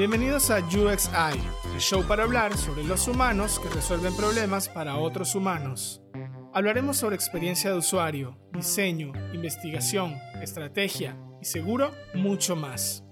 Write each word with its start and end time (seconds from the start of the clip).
Bienvenidos 0.00 0.50
a 0.50 0.60
UXI, 0.60 1.38
el 1.74 1.78
show 1.78 2.02
para 2.02 2.22
hablar 2.22 2.56
sobre 2.56 2.82
los 2.84 3.06
humanos 3.06 3.60
que 3.60 3.68
resuelven 3.68 4.16
problemas 4.16 4.66
para 4.66 4.96
otros 4.96 5.34
humanos. 5.34 6.00
Hablaremos 6.54 6.96
sobre 6.96 7.16
experiencia 7.16 7.70
de 7.70 7.76
usuario, 7.76 8.34
diseño, 8.50 9.12
investigación, 9.34 10.14
estrategia 10.40 11.18
y 11.42 11.44
seguro 11.44 11.90
mucho 12.14 12.56
más. 12.56 13.04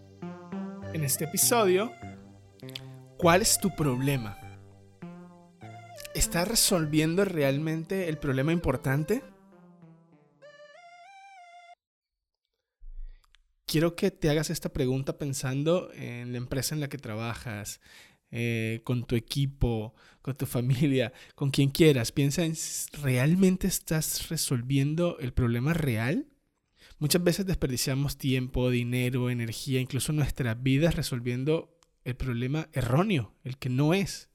En 0.95 1.05
este 1.05 1.25
episodio, 1.25 1.93
¿cuál 3.19 3.43
es 3.43 3.59
tu 3.59 3.69
problema? 3.77 4.39
¿Estás 6.15 6.49
resolviendo 6.49 7.27
realmente 7.27 8.09
el 8.09 8.17
problema 8.17 8.51
importante? 8.51 9.23
Quiero 13.69 13.95
que 13.95 14.11
te 14.11 14.31
hagas 14.31 14.51
esta 14.51 14.73
pregunta 14.73 15.19
pensando 15.19 15.93
en 15.93 16.33
la 16.33 16.39
empresa 16.39 16.75
en 16.75 16.81
la 16.81 16.89
que 16.89 16.99
trabajas, 16.99 17.81
eh, 18.31 18.81
con 18.83 19.05
tu 19.05 19.15
equipo, 19.15 19.95
con 20.23 20.37
tu 20.37 20.47
familia, 20.57 21.13
con 21.37 21.51
quien 21.51 21.71
quieras. 21.71 22.11
Piensa 22.11 22.45
en, 22.45 22.55
¿realmente 23.03 23.69
estás 23.69 24.29
resolviendo 24.29 25.19
el 25.21 25.33
problema 25.33 25.75
real? 25.75 26.27
Muchas 26.99 27.23
veces 27.23 27.47
desperdiciamos 27.47 28.17
tiempo, 28.17 28.71
dinero, 28.71 29.31
energía, 29.31 29.81
incluso 29.81 30.13
nuestras 30.13 30.61
vidas 30.61 30.97
resolviendo 30.97 31.79
el 32.03 32.17
problema 32.17 32.69
erróneo, 32.73 33.35
el 33.45 33.59
que 33.59 33.69
no 33.69 33.95
es. 33.95 34.31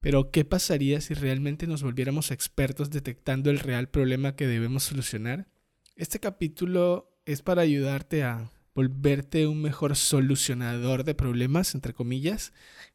Pero, 0.00 0.30
¿qué 0.30 0.44
pasaría 0.44 1.00
si 1.00 1.14
realmente 1.14 1.66
nos 1.66 1.82
volviéramos 1.82 2.30
expertos 2.30 2.90
detectando 2.90 3.50
el 3.50 3.58
real 3.58 3.88
problema 3.88 4.34
que 4.34 4.46
debemos 4.46 4.84
solucionar? 4.84 5.48
Este 5.94 6.20
capítulo 6.20 7.15
es 7.26 7.42
para 7.42 7.62
ayudarte 7.62 8.22
a 8.22 8.50
volverte 8.74 9.46
un 9.46 9.60
mejor 9.60 9.96
solucionador 9.96 11.04
de 11.04 11.14
problemas, 11.14 11.74
entre 11.74 11.92
comillas, 11.92 12.52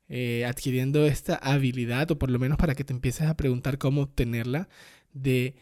eh, 0.07 0.45
adquiriendo 0.45 1.05
esta 1.05 1.35
habilidad, 1.35 2.10
o 2.12 2.20
por 2.20 2.32
lo 2.32 2.40
menos 2.40 2.57
para 2.57 2.76
que 2.76 2.84
te 2.84 2.93
empieces 2.93 3.27
a 3.27 3.35
preguntar 3.35 3.77
cómo 3.77 4.01
obtenerla, 4.01 4.70
de 5.13 5.55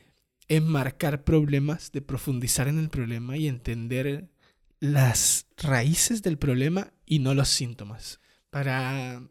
enmarcar 0.47 1.23
problemas, 1.23 1.91
de 1.91 2.01
profundizar 2.01 2.67
en 2.67 2.79
el 2.79 2.89
problema 2.89 3.37
y 3.37 3.47
entender 3.47 4.29
las 4.79 5.47
raíces 5.57 6.21
del 6.21 6.37
problema 6.37 6.93
y 7.05 7.19
no 7.19 7.33
los 7.33 7.49
síntomas, 7.49 8.19
para 8.49 9.23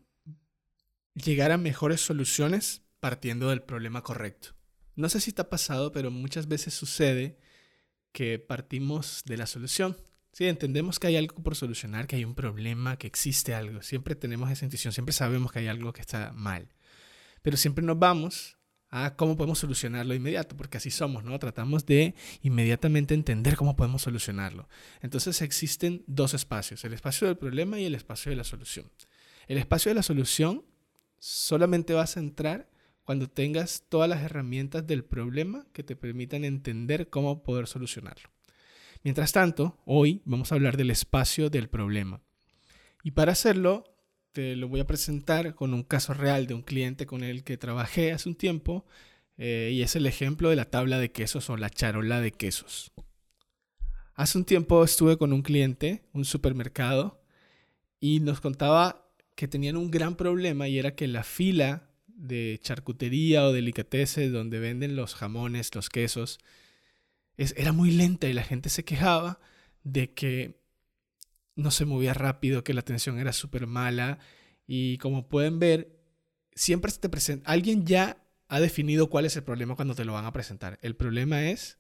llegar 1.14 1.52
a 1.52 1.58
mejores 1.58 2.00
soluciones 2.00 2.83
partiendo 3.00 3.50
del 3.50 3.62
problema 3.62 4.02
correcto. 4.02 4.55
No 4.97 5.08
sé 5.08 5.20
si 5.20 5.33
te 5.33 5.42
ha 5.42 5.50
pasado, 5.50 5.92
pero 5.92 6.11
muchas 6.11 6.48
veces 6.48 6.75
sucede 6.75 7.39
que 8.12 8.39
partimos 8.39 9.23
de 9.27 9.37
la 9.37 9.47
solución. 9.47 9.97
Sí, 10.33 10.47
entendemos 10.47 10.98
que 10.98 11.09
hay 11.09 11.17
algo 11.17 11.42
por 11.42 11.56
solucionar, 11.56 12.06
que 12.06 12.17
hay 12.17 12.25
un 12.25 12.34
problema, 12.34 12.97
que 12.97 13.06
existe 13.06 13.55
algo. 13.55 13.83
Siempre 13.83 14.14
tenemos 14.14 14.51
esa 14.51 14.64
intuición, 14.64 14.92
siempre 14.92 15.12
sabemos 15.12 15.53
que 15.53 15.61
hay 15.61 15.67
algo 15.69 15.92
que 15.92 16.01
está 16.01 16.33
mal. 16.33 16.69
Pero 17.42 17.56
siempre 17.56 17.84
nos 17.84 17.98
vamos 17.98 18.56
a 18.91 19.17
cómo 19.17 19.36
podemos 19.36 19.59
solucionarlo 19.59 20.14
inmediato, 20.14 20.56
porque 20.56 20.79
así 20.79 20.91
somos, 20.91 21.25
¿no? 21.25 21.39
Tratamos 21.39 21.84
de 21.86 22.14
inmediatamente 22.42 23.14
entender 23.14 23.56
cómo 23.56 23.77
podemos 23.77 24.03
solucionarlo. 24.03 24.69
Entonces 25.03 25.42
existen 25.42 26.05
dos 26.06 26.34
espacios, 26.34 26.84
el 26.84 26.95
espacio 26.95 27.27
del 27.27 27.36
problema 27.36 27.79
y 27.79 27.84
el 27.84 27.95
espacio 27.95 28.31
de 28.31 28.36
la 28.36 28.45
solución. 28.45 28.91
El 29.47 29.59
espacio 29.59 29.91
de 29.91 29.95
la 29.95 30.03
solución 30.03 30.64
solamente 31.19 31.95
vas 31.95 32.17
a 32.17 32.20
entrar 32.20 32.70
cuando 33.09 33.27
tengas 33.27 33.84
todas 33.89 34.06
las 34.06 34.23
herramientas 34.23 34.87
del 34.87 35.03
problema 35.03 35.67
que 35.73 35.83
te 35.83 35.97
permitan 35.97 36.45
entender 36.45 37.09
cómo 37.09 37.42
poder 37.42 37.67
solucionarlo. 37.67 38.28
Mientras 39.03 39.33
tanto, 39.33 39.78
hoy 39.87 40.20
vamos 40.27 40.53
a 40.53 40.56
hablar 40.56 40.77
del 40.77 40.91
espacio 40.91 41.48
del 41.48 41.70
problema. 41.70 42.20
Y 43.03 43.12
para 43.12 43.33
hacerlo, 43.33 43.84
te 44.33 44.56
lo 44.56 44.69
voy 44.69 44.81
a 44.81 44.86
presentar 44.86 45.55
con 45.55 45.73
un 45.73 45.84
caso 45.84 46.12
real 46.12 46.47
de 46.47 46.53
un 46.53 46.61
cliente 46.61 47.06
con 47.06 47.25
el 47.25 47.45
que 47.45 47.56
trabajé 47.56 48.12
hace 48.12 48.29
un 48.29 48.34
tiempo 48.34 48.84
eh, 49.39 49.70
y 49.73 49.81
es 49.81 49.97
el 49.97 50.05
ejemplo 50.05 50.51
de 50.51 50.56
la 50.56 50.67
tabla 50.67 50.98
de 50.98 51.11
quesos 51.11 51.48
o 51.48 51.57
la 51.57 51.70
charola 51.70 52.20
de 52.20 52.33
quesos. 52.33 52.92
Hace 54.13 54.36
un 54.36 54.45
tiempo 54.45 54.85
estuve 54.85 55.17
con 55.17 55.33
un 55.33 55.41
cliente, 55.41 56.05
un 56.13 56.27
supermercado, 56.27 57.23
y 58.01 58.20
nos 58.20 58.42
contaba 58.42 59.11
que 59.35 59.48
tenían 59.48 59.79
un 59.79 59.91
gran 59.91 60.14
problema 60.14 60.68
y 60.68 60.79
era 60.79 60.95
que 60.95 61.08
la 61.08 61.23
fila 61.23 61.87
de 62.18 62.58
charcutería 62.62 63.45
o 63.45 63.52
delicatessen 63.52 64.33
donde 64.33 64.58
venden 64.58 64.96
los 64.96 65.14
jamones, 65.14 65.74
los 65.74 65.89
quesos, 65.89 66.39
es, 67.36 67.55
era 67.56 67.73
muy 67.73 67.90
lenta 67.92 68.29
y 68.29 68.33
la 68.33 68.42
gente 68.42 68.68
se 68.68 68.84
quejaba 68.84 69.40
de 69.84 70.12
que 70.12 70.61
no 71.55 71.70
se 71.70 71.84
movía 71.84 72.14
rápido, 72.14 72.64
que 72.64 72.74
la 72.74 72.80
atención 72.80 73.18
era 73.18 73.33
súper 73.33 73.67
mala 73.67 74.18
y 74.67 74.98
como 74.98 75.29
pueden 75.29 75.58
ver, 75.58 75.96
siempre 76.55 76.90
se 76.90 76.98
te 76.98 77.08
presenta, 77.08 77.51
alguien 77.51 77.86
ya 77.86 78.23
ha 78.48 78.61
definido 78.61 79.08
cuál 79.08 79.24
es 79.24 79.36
el 79.36 79.45
problema 79.45 79.77
cuando 79.77 79.95
te 79.95 80.05
lo 80.05 80.12
van 80.12 80.24
a 80.24 80.33
presentar. 80.33 80.79
El 80.83 80.96
problema 80.96 81.45
es 81.45 81.79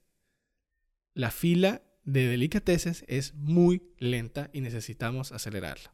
la 1.14 1.30
fila 1.30 1.82
de 2.04 2.26
delicatessen 2.26 2.94
es 3.06 3.34
muy 3.34 3.82
lenta 3.98 4.50
y 4.52 4.60
necesitamos 4.60 5.32
acelerarla. 5.32 5.92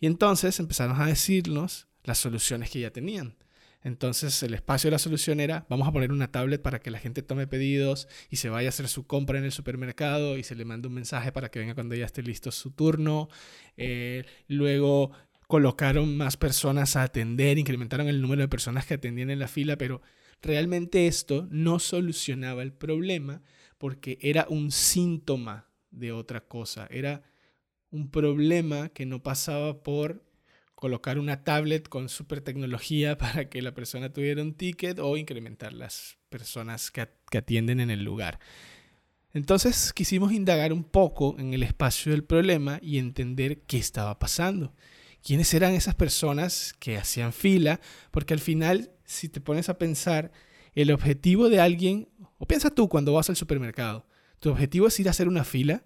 Y 0.00 0.06
entonces 0.06 0.58
empezaron 0.58 1.00
a 1.00 1.06
decirnos 1.06 1.88
las 2.04 2.18
soluciones 2.18 2.70
que 2.70 2.80
ya 2.80 2.90
tenían. 2.90 3.36
Entonces 3.82 4.42
el 4.42 4.54
espacio 4.54 4.88
de 4.88 4.92
la 4.92 4.98
solución 4.98 5.40
era, 5.40 5.66
vamos 5.70 5.88
a 5.88 5.92
poner 5.92 6.12
una 6.12 6.30
tablet 6.30 6.60
para 6.60 6.80
que 6.80 6.90
la 6.90 6.98
gente 6.98 7.22
tome 7.22 7.46
pedidos 7.46 8.08
y 8.28 8.36
se 8.36 8.50
vaya 8.50 8.68
a 8.68 8.70
hacer 8.70 8.88
su 8.88 9.06
compra 9.06 9.38
en 9.38 9.44
el 9.44 9.52
supermercado 9.52 10.36
y 10.36 10.42
se 10.42 10.54
le 10.54 10.64
mande 10.64 10.88
un 10.88 10.94
mensaje 10.94 11.32
para 11.32 11.50
que 11.50 11.60
venga 11.60 11.74
cuando 11.74 11.94
ya 11.94 12.04
esté 12.04 12.22
listo 12.22 12.50
su 12.50 12.72
turno. 12.72 13.28
Eh, 13.76 14.24
luego 14.48 15.12
colocaron 15.46 16.16
más 16.16 16.36
personas 16.36 16.94
a 16.96 17.02
atender, 17.02 17.58
incrementaron 17.58 18.08
el 18.08 18.20
número 18.20 18.42
de 18.42 18.48
personas 18.48 18.86
que 18.86 18.94
atendían 18.94 19.30
en 19.30 19.38
la 19.38 19.48
fila, 19.48 19.76
pero 19.76 20.02
realmente 20.42 21.06
esto 21.06 21.48
no 21.50 21.78
solucionaba 21.78 22.62
el 22.62 22.72
problema 22.72 23.42
porque 23.78 24.18
era 24.20 24.46
un 24.48 24.70
síntoma 24.70 25.70
de 25.90 26.12
otra 26.12 26.42
cosa, 26.46 26.86
era 26.90 27.22
un 27.90 28.10
problema 28.10 28.90
que 28.90 29.06
no 29.06 29.22
pasaba 29.22 29.82
por 29.82 30.22
colocar 30.80 31.18
una 31.18 31.44
tablet 31.44 31.88
con 31.88 32.08
super 32.08 32.40
tecnología 32.40 33.16
para 33.18 33.48
que 33.48 33.62
la 33.62 33.72
persona 33.72 34.12
tuviera 34.12 34.42
un 34.42 34.54
ticket 34.54 34.98
o 34.98 35.16
incrementar 35.16 35.72
las 35.72 36.18
personas 36.28 36.90
que, 36.90 37.08
atienden 37.36 37.78
en 37.78 37.90
el 37.90 38.02
lugar. 38.02 38.40
Entonces 39.32 39.92
quisimos 39.92 40.32
indagar 40.32 40.72
un 40.72 40.82
poco 40.82 41.36
en 41.38 41.54
el 41.54 41.62
espacio 41.62 42.10
del 42.10 42.24
problema 42.24 42.80
y 42.82 42.98
entender 42.98 43.60
qué 43.62 43.78
estaba 43.78 44.18
pasando. 44.18 44.74
¿Quiénes 45.22 45.54
eran 45.54 45.74
esas 45.74 45.94
personas 45.94 46.74
que 46.80 46.96
hacían 46.96 47.32
fila? 47.32 47.80
Porque 48.10 48.34
al 48.34 48.40
final, 48.40 48.90
si 49.04 49.28
te 49.28 49.40
pones 49.40 49.68
a 49.68 49.78
pensar, 49.78 50.32
el 50.74 50.90
objetivo 50.90 51.48
de 51.48 51.60
alguien, 51.60 52.08
o 52.38 52.46
piensa 52.48 52.70
tú 52.70 52.88
cuando 52.88 53.12
vas 53.12 53.28
al 53.28 53.36
supermercado, 53.36 54.06
¿tu 54.40 54.50
objetivo 54.50 54.88
es 54.88 54.98
ir 54.98 55.08
a 55.08 55.10
hacer 55.10 55.28
una 55.28 55.44
fila? 55.44 55.84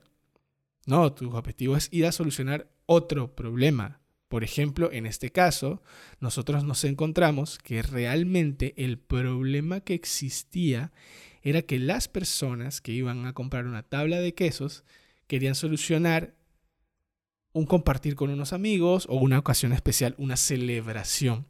No, 0.86 1.12
tu 1.12 1.34
objetivo 1.34 1.76
es 1.76 1.88
ir 1.92 2.06
a 2.06 2.12
solucionar 2.12 2.70
otro 2.86 3.34
problema, 3.34 4.00
por 4.34 4.42
ejemplo, 4.42 4.90
en 4.90 5.06
este 5.06 5.30
caso, 5.30 5.80
nosotros 6.18 6.64
nos 6.64 6.82
encontramos 6.82 7.56
que 7.56 7.82
realmente 7.82 8.74
el 8.76 8.98
problema 8.98 9.78
que 9.78 9.94
existía 9.94 10.90
era 11.42 11.62
que 11.62 11.78
las 11.78 12.08
personas 12.08 12.80
que 12.80 12.90
iban 12.90 13.26
a 13.26 13.32
comprar 13.32 13.64
una 13.64 13.84
tabla 13.84 14.18
de 14.18 14.34
quesos 14.34 14.82
querían 15.28 15.54
solucionar 15.54 16.34
un 17.52 17.64
compartir 17.64 18.16
con 18.16 18.28
unos 18.28 18.52
amigos 18.52 19.06
o 19.08 19.18
una 19.18 19.38
ocasión 19.38 19.72
especial, 19.72 20.16
una 20.18 20.36
celebración. 20.36 21.46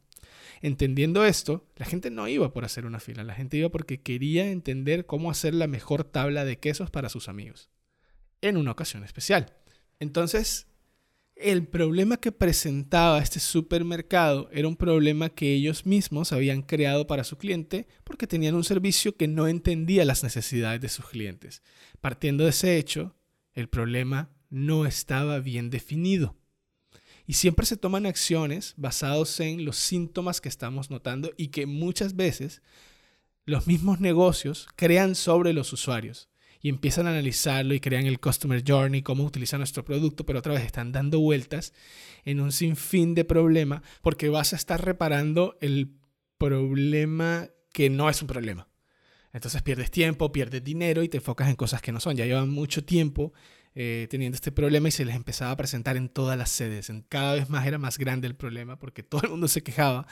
Entendiendo 0.61 1.25
esto, 1.25 1.67
la 1.77 1.87
gente 1.87 2.11
no 2.11 2.27
iba 2.27 2.53
por 2.53 2.65
hacer 2.65 2.85
una 2.85 2.99
fila, 2.99 3.23
la 3.23 3.33
gente 3.33 3.57
iba 3.57 3.69
porque 3.69 4.03
quería 4.03 4.51
entender 4.51 5.07
cómo 5.07 5.31
hacer 5.31 5.55
la 5.55 5.65
mejor 5.65 6.03
tabla 6.03 6.45
de 6.45 6.59
quesos 6.59 6.91
para 6.91 7.09
sus 7.09 7.29
amigos 7.29 7.71
en 8.41 8.57
una 8.57 8.69
ocasión 8.69 9.03
especial. 9.03 9.55
Entonces, 9.99 10.67
el 11.35 11.67
problema 11.67 12.17
que 12.17 12.31
presentaba 12.31 13.19
este 13.19 13.39
supermercado 13.39 14.49
era 14.51 14.67
un 14.67 14.77
problema 14.77 15.29
que 15.29 15.53
ellos 15.53 15.85
mismos 15.85 16.31
habían 16.31 16.61
creado 16.61 17.07
para 17.07 17.25
su 17.25 17.37
cliente 17.37 17.87
porque 18.05 18.25
tenían 18.25 18.55
un 18.55 18.63
servicio 18.63 19.17
que 19.17 19.27
no 19.27 19.47
entendía 19.47 20.05
las 20.05 20.23
necesidades 20.23 20.79
de 20.79 20.89
sus 20.89 21.07
clientes. 21.07 21.61
Partiendo 21.99 22.45
de 22.45 22.51
ese 22.51 22.77
hecho, 22.77 23.15
el 23.53 23.67
problema 23.67 24.31
no 24.49 24.85
estaba 24.85 25.39
bien 25.39 25.69
definido. 25.69 26.37
Y 27.27 27.33
siempre 27.33 27.65
se 27.65 27.75
toman 27.75 28.05
acciones 28.05 28.73
basados 28.77 29.39
en 29.39 29.65
los 29.65 29.77
síntomas 29.77 30.39
que 30.39 30.49
estamos 30.49 30.89
notando 30.89 31.33
y 31.37 31.47
que 31.49 31.65
muchas 31.65 32.15
veces 32.15 32.61
los 33.45 33.67
mismos 33.67 33.99
negocios 33.99 34.67
crean 34.75 35.15
sobre 35.15 35.51
los 35.51 35.73
usuarios 35.73 36.29
y 36.61 36.69
empiezan 36.69 37.07
a 37.07 37.11
analizarlo 37.11 37.73
y 37.73 37.79
crean 37.79 38.05
el 38.05 38.19
Customer 38.19 38.63
Journey, 38.65 39.01
cómo 39.01 39.23
utilizar 39.23 39.59
nuestro 39.59 39.85
producto, 39.85 40.25
pero 40.25 40.39
otra 40.39 40.53
vez 40.53 40.63
están 40.63 40.91
dando 40.91 41.19
vueltas 41.19 41.73
en 42.23 42.39
un 42.39 42.51
sinfín 42.51 43.13
de 43.13 43.25
problema 43.25 43.83
porque 44.01 44.29
vas 44.29 44.53
a 44.53 44.55
estar 44.55 44.83
reparando 44.83 45.57
el 45.61 45.95
problema 46.37 47.49
que 47.71 47.89
no 47.89 48.09
es 48.09 48.21
un 48.21 48.27
problema. 48.27 48.67
Entonces 49.33 49.61
pierdes 49.61 49.91
tiempo, 49.91 50.31
pierdes 50.31 50.63
dinero 50.63 51.03
y 51.03 51.09
te 51.09 51.17
enfocas 51.17 51.49
en 51.49 51.55
cosas 51.55 51.81
que 51.81 51.91
no 51.91 51.99
son. 51.99 52.15
Ya 52.15 52.25
llevan 52.25 52.49
mucho 52.49 52.85
tiempo 52.85 53.33
eh, 53.75 54.07
teniendo 54.09 54.35
este 54.35 54.53
problema 54.53 54.87
y 54.87 54.91
se 54.91 55.03
les 55.03 55.13
empezaba 55.13 55.51
a 55.51 55.57
presentar 55.57 55.97
en 55.97 56.07
todas 56.07 56.37
las 56.37 56.49
sedes. 56.49 56.89
En, 56.89 57.01
cada 57.01 57.33
vez 57.33 57.49
más 57.49 57.67
era 57.67 57.77
más 57.77 57.97
grande 57.97 58.27
el 58.27 58.35
problema 58.35 58.79
porque 58.79 59.03
todo 59.03 59.23
el 59.23 59.31
mundo 59.31 59.49
se 59.49 59.61
quejaba 59.61 60.07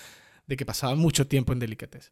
de 0.48 0.58
que 0.58 0.66
pasaba 0.66 0.96
mucho 0.96 1.28
tiempo 1.28 1.54
en 1.54 1.60
delicatez. 1.60 2.12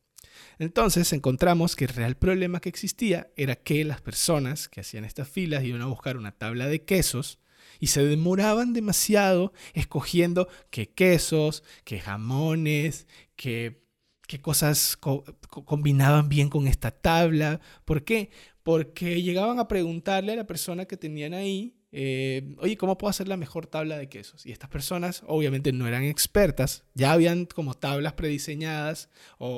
Entonces 0.59 1.11
encontramos 1.13 1.75
que 1.75 1.85
el 1.85 1.93
real 1.93 2.15
problema 2.15 2.59
que 2.59 2.69
existía 2.69 3.31
era 3.35 3.55
que 3.55 3.83
las 3.83 4.01
personas 4.01 4.69
que 4.69 4.81
hacían 4.81 5.05
estas 5.05 5.27
filas 5.27 5.63
iban 5.63 5.81
a 5.81 5.87
buscar 5.87 6.17
una 6.17 6.31
tabla 6.31 6.67
de 6.67 6.83
quesos 6.83 7.39
y 7.79 7.87
se 7.87 8.05
demoraban 8.05 8.73
demasiado 8.73 9.53
escogiendo 9.73 10.47
qué 10.69 10.89
quesos, 10.89 11.63
qué 11.83 11.99
jamones, 11.99 13.07
qué, 13.35 13.83
qué 14.27 14.39
cosas 14.39 14.97
combinaban 14.97 16.29
bien 16.29 16.49
con 16.49 16.67
esta 16.67 16.91
tabla. 16.91 17.59
¿Por 17.85 18.03
qué? 18.03 18.29
Porque 18.63 19.21
llegaban 19.21 19.59
a 19.59 19.67
preguntarle 19.67 20.33
a 20.33 20.37
la 20.37 20.47
persona 20.47 20.85
que 20.85 20.97
tenían 20.97 21.33
ahí, 21.33 21.75
eh, 21.91 22.55
oye, 22.59 22.77
¿cómo 22.77 22.97
puedo 22.97 23.09
hacer 23.09 23.27
la 23.27 23.37
mejor 23.37 23.67
tabla 23.67 23.97
de 23.97 24.09
quesos? 24.09 24.45
Y 24.45 24.51
estas 24.51 24.69
personas 24.69 25.23
obviamente 25.27 25.71
no 25.73 25.87
eran 25.87 26.03
expertas, 26.03 26.83
ya 26.93 27.11
habían 27.11 27.45
como 27.45 27.73
tablas 27.73 28.13
prediseñadas 28.13 29.09
o, 29.37 29.55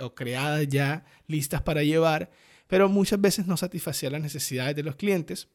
o 0.00 0.14
creadas 0.14 0.66
ya 0.68 1.04
listas 1.26 1.62
para 1.62 1.82
llevar, 1.82 2.30
pero 2.66 2.88
muchas 2.88 3.20
veces 3.20 3.46
no 3.46 3.56
satisfacían 3.56 4.12
las 4.12 4.22
necesidades 4.22 4.74
de 4.74 4.82
los 4.82 4.96
clientes 4.96 5.48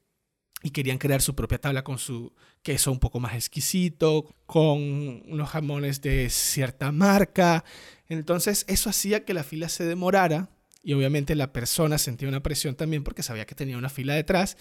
y 0.63 0.71
querían 0.71 0.97
crear 0.97 1.21
su 1.21 1.35
propia 1.35 1.59
tabla 1.59 1.83
con 1.83 1.97
su 1.97 2.33
queso 2.61 2.91
un 2.91 2.99
poco 2.99 3.19
más 3.19 3.33
exquisito, 3.33 4.35
con 4.45 4.79
unos 5.27 5.49
jamones 5.49 6.01
de 6.01 6.29
cierta 6.29 6.91
marca. 6.91 7.63
Entonces 8.07 8.65
eso 8.67 8.89
hacía 8.89 9.25
que 9.25 9.33
la 9.33 9.43
fila 9.43 9.69
se 9.69 9.85
demorara 9.85 10.49
y 10.83 10.93
obviamente 10.93 11.35
la 11.35 11.53
persona 11.53 11.97
sentía 11.97 12.27
una 12.27 12.43
presión 12.43 12.75
también 12.75 13.03
porque 13.03 13.23
sabía 13.23 13.45
que 13.45 13.55
tenía 13.55 13.77
una 13.77 13.89
fila 13.89 14.15
detrás 14.15 14.57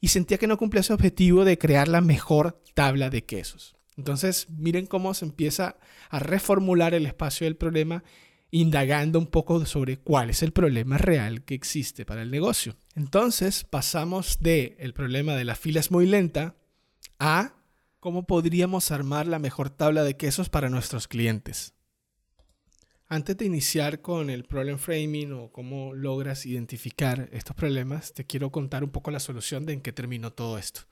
y 0.00 0.08
sentía 0.08 0.38
que 0.38 0.46
no 0.46 0.58
cumplía 0.58 0.82
su 0.82 0.92
objetivo 0.92 1.44
de 1.44 1.58
crear 1.58 1.88
la 1.88 2.00
mejor 2.00 2.62
tabla 2.74 3.10
de 3.10 3.24
quesos. 3.24 3.76
Entonces 3.96 4.48
miren 4.50 4.86
cómo 4.86 5.14
se 5.14 5.26
empieza 5.26 5.76
a 6.08 6.18
reformular 6.18 6.94
el 6.94 7.06
espacio 7.06 7.44
del 7.44 7.56
problema 7.56 8.02
indagando 8.50 9.18
un 9.18 9.26
poco 9.26 9.64
sobre 9.64 9.98
cuál 9.98 10.30
es 10.30 10.42
el 10.42 10.52
problema 10.52 10.98
real 10.98 11.44
que 11.44 11.54
existe 11.54 12.04
para 12.04 12.22
el 12.22 12.30
negocio. 12.30 12.76
Entonces 12.96 13.64
pasamos 13.64 14.38
de 14.40 14.76
el 14.80 14.92
problema 14.92 15.36
de 15.36 15.44
la 15.44 15.54
fila 15.54 15.80
es 15.80 15.90
muy 15.90 16.06
lenta 16.06 16.56
a 17.18 17.54
cómo 18.00 18.26
podríamos 18.26 18.90
armar 18.90 19.26
la 19.26 19.38
mejor 19.38 19.70
tabla 19.70 20.02
de 20.02 20.16
quesos 20.16 20.48
para 20.48 20.68
nuestros 20.68 21.06
clientes. 21.06 21.74
Antes 23.12 23.36
de 23.38 23.44
iniciar 23.44 24.02
con 24.02 24.30
el 24.30 24.44
problem 24.44 24.78
framing 24.78 25.32
o 25.32 25.50
cómo 25.50 25.94
logras 25.94 26.46
identificar 26.46 27.28
estos 27.32 27.56
problemas, 27.56 28.14
te 28.14 28.24
quiero 28.24 28.52
contar 28.52 28.84
un 28.84 28.90
poco 28.90 29.10
la 29.10 29.18
solución 29.18 29.66
de 29.66 29.72
en 29.72 29.80
qué 29.80 29.92
terminó 29.92 30.32
todo 30.32 30.58
esto. 30.58 30.82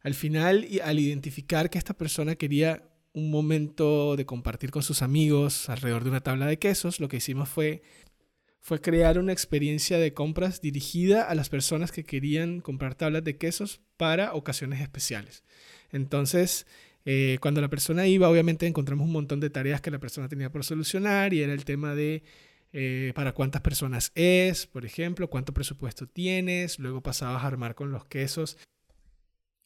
Al 0.00 0.14
final, 0.14 0.66
al 0.82 0.98
identificar 0.98 1.68
que 1.68 1.76
esta 1.76 1.92
persona 1.92 2.36
quería 2.36 2.88
un 3.12 3.30
momento 3.30 4.16
de 4.16 4.24
compartir 4.24 4.70
con 4.70 4.82
sus 4.82 5.02
amigos 5.02 5.68
alrededor 5.68 6.04
de 6.04 6.10
una 6.10 6.22
tabla 6.22 6.46
de 6.46 6.58
quesos, 6.58 6.98
lo 6.98 7.08
que 7.08 7.18
hicimos 7.18 7.50
fue, 7.50 7.82
fue 8.62 8.80
crear 8.80 9.18
una 9.18 9.34
experiencia 9.34 9.98
de 9.98 10.14
compras 10.14 10.62
dirigida 10.62 11.24
a 11.24 11.34
las 11.34 11.50
personas 11.50 11.92
que 11.92 12.04
querían 12.04 12.62
comprar 12.62 12.94
tablas 12.94 13.22
de 13.22 13.36
quesos 13.36 13.82
para 13.98 14.32
ocasiones 14.32 14.80
especiales. 14.80 15.44
Entonces, 15.92 16.66
eh, 17.04 17.38
cuando 17.40 17.60
la 17.60 17.68
persona 17.68 18.06
iba, 18.06 18.28
obviamente 18.28 18.66
encontramos 18.66 19.06
un 19.06 19.12
montón 19.12 19.40
de 19.40 19.50
tareas 19.50 19.80
que 19.80 19.90
la 19.90 19.98
persona 19.98 20.28
tenía 20.28 20.50
por 20.50 20.64
solucionar 20.64 21.34
y 21.34 21.42
era 21.42 21.52
el 21.52 21.64
tema 21.64 21.94
de 21.94 22.22
eh, 22.72 23.12
para 23.14 23.32
cuántas 23.32 23.62
personas 23.62 24.10
es, 24.14 24.66
por 24.66 24.84
ejemplo, 24.84 25.30
cuánto 25.30 25.54
presupuesto 25.54 26.08
tienes, 26.08 26.78
luego 26.78 27.02
pasabas 27.02 27.44
a 27.44 27.46
armar 27.46 27.74
con 27.74 27.92
los 27.92 28.04
quesos 28.06 28.56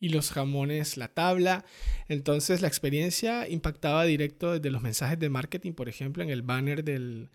y 0.00 0.11
los 0.11 0.31
jamones 0.31 0.96
la 0.96 1.08
tabla. 1.08 1.64
Entonces 2.08 2.61
la 2.61 2.69
experiencia 2.69 3.49
impactaba 3.49 4.05
directo 4.05 4.52
desde 4.52 4.70
los 4.70 4.82
mensajes 4.82 5.19
de 5.19 5.31
marketing, 5.31 5.73
por 5.73 5.88
ejemplo, 5.88 6.23
en 6.23 6.31
el 6.31 6.43
banner 6.43 6.84
del 6.84 7.31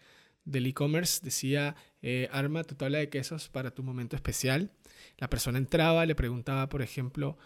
e-commerce 0.46 1.22
decía 1.24 1.76
eh, 2.02 2.28
arma 2.32 2.64
tu 2.64 2.76
tabla 2.76 3.00
de 3.00 3.10
quesos 3.10 3.50
para 3.50 3.72
tu 3.72 3.84
momento 3.84 4.16
especial. 4.16 4.72
La 5.18 5.30
persona 5.30 5.58
entraba, 5.58 6.06
le 6.06 6.16
preguntaba, 6.16 6.70
por 6.70 6.82
ejemplo, 6.82 7.38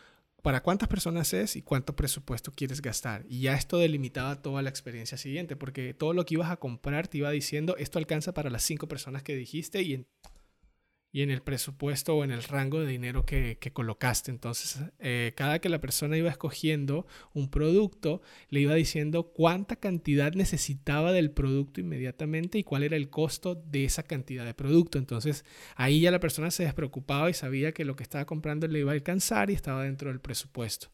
para 0.41 0.61
cuántas 0.61 0.87
personas 0.87 1.33
es 1.33 1.55
y 1.55 1.61
cuánto 1.61 1.95
presupuesto 1.95 2.51
quieres 2.51 2.81
gastar. 2.81 3.25
Y 3.27 3.41
ya 3.41 3.55
esto 3.55 3.77
delimitaba 3.77 4.41
toda 4.41 4.61
la 4.61 4.69
experiencia 4.69 5.17
siguiente, 5.17 5.55
porque 5.55 5.93
todo 5.93 6.13
lo 6.13 6.25
que 6.25 6.35
ibas 6.35 6.51
a 6.51 6.57
comprar 6.57 7.07
te 7.07 7.17
iba 7.17 7.31
diciendo, 7.31 7.75
esto 7.77 7.99
alcanza 7.99 8.33
para 8.33 8.49
las 8.49 8.63
cinco 8.63 8.87
personas 8.87 9.23
que 9.23 9.35
dijiste 9.35 9.81
y 9.81 10.05
y 11.17 11.23
en 11.23 11.31
el 11.31 11.41
presupuesto 11.41 12.15
o 12.15 12.23
en 12.23 12.29
el 12.29 12.43
rango 12.43 12.79
de 12.79 12.85
dinero 12.85 13.25
que, 13.25 13.57
colocaste. 13.73 14.29
Entonces, 14.29 14.83
eh, 14.99 15.33
cada 15.35 15.57
que 15.57 15.67
la 15.67 15.81
persona 15.81 16.15
iba 16.15 16.29
escogiendo 16.29 17.07
un 17.33 17.49
producto, 17.49 18.21
le 18.49 18.59
iba 18.59 18.75
diciendo 18.75 19.23
cuánta 19.23 19.77
cantidad 19.77 20.33
necesitaba 20.33 21.11
del 21.11 21.31
producto 21.31 21.81
inmediatamente 21.81 22.59
y 22.59 22.63
cuál 22.63 22.83
era 22.83 22.95
el 22.97 23.09
costo 23.09 23.55
de 23.55 23.85
esa 23.85 24.03
cantidad 24.03 24.45
de 24.45 24.53
producto. 24.53 24.99
Entonces, 24.99 25.43
ahí 25.75 26.01
ya 26.01 26.11
la 26.11 26.19
persona 26.19 26.51
se 26.51 26.65
despreocupaba 26.65 27.31
y 27.31 27.33
sabía 27.33 27.71
que 27.71 27.83
lo 27.83 27.95
que 27.95 28.03
estaba 28.03 28.25
comprando 28.25 28.67
le 28.67 28.77
iba 28.77 28.91
a 28.91 28.93
alcanzar 28.93 29.49
y 29.49 29.53
estaba 29.53 29.85
dentro 29.85 30.09
del 30.09 30.19
presupuesto. 30.19 30.89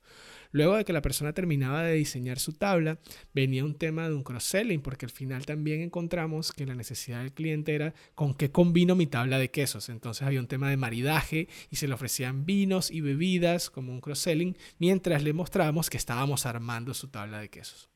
Luego 0.53 0.77
de 0.77 0.85
que 0.85 0.93
la 0.93 1.01
persona 1.01 1.33
terminaba 1.33 1.83
de 1.83 1.95
diseñar 1.95 2.39
su 2.39 2.53
tabla, 2.53 2.99
venía 3.33 3.65
un 3.65 3.73
tema 3.73 4.07
de 4.07 4.13
un 4.13 4.23
cross-selling, 4.23 4.81
porque 4.81 5.07
al 5.07 5.11
final 5.11 5.45
también 5.45 5.81
encontramos 5.81 6.51
que 6.51 6.67
la 6.67 6.75
necesidad 6.75 7.21
del 7.21 7.33
cliente 7.33 7.73
era 7.73 7.93
con 8.13 8.35
qué 8.35 8.51
combino 8.51 8.95
mi 8.95 9.07
tabla 9.07 9.39
de 9.39 9.49
quesos. 9.49 9.89
Entonces 9.89 10.25
había 10.25 10.39
un 10.39 10.47
tema 10.47 10.69
de 10.69 10.77
maridaje 10.77 11.49
y 11.71 11.77
se 11.77 11.87
le 11.87 11.95
ofrecían 11.95 12.45
vinos 12.45 12.91
y 12.91 13.01
bebidas 13.01 13.71
como 13.71 13.91
un 13.91 13.99
cross-selling, 13.99 14.55
mientras 14.77 15.23
le 15.23 15.33
mostrábamos 15.33 15.89
que 15.89 15.97
estábamos 15.97 16.45
armando 16.45 16.93
su 16.93 17.07
tabla 17.07 17.39
de 17.39 17.49
quesos. 17.49 17.92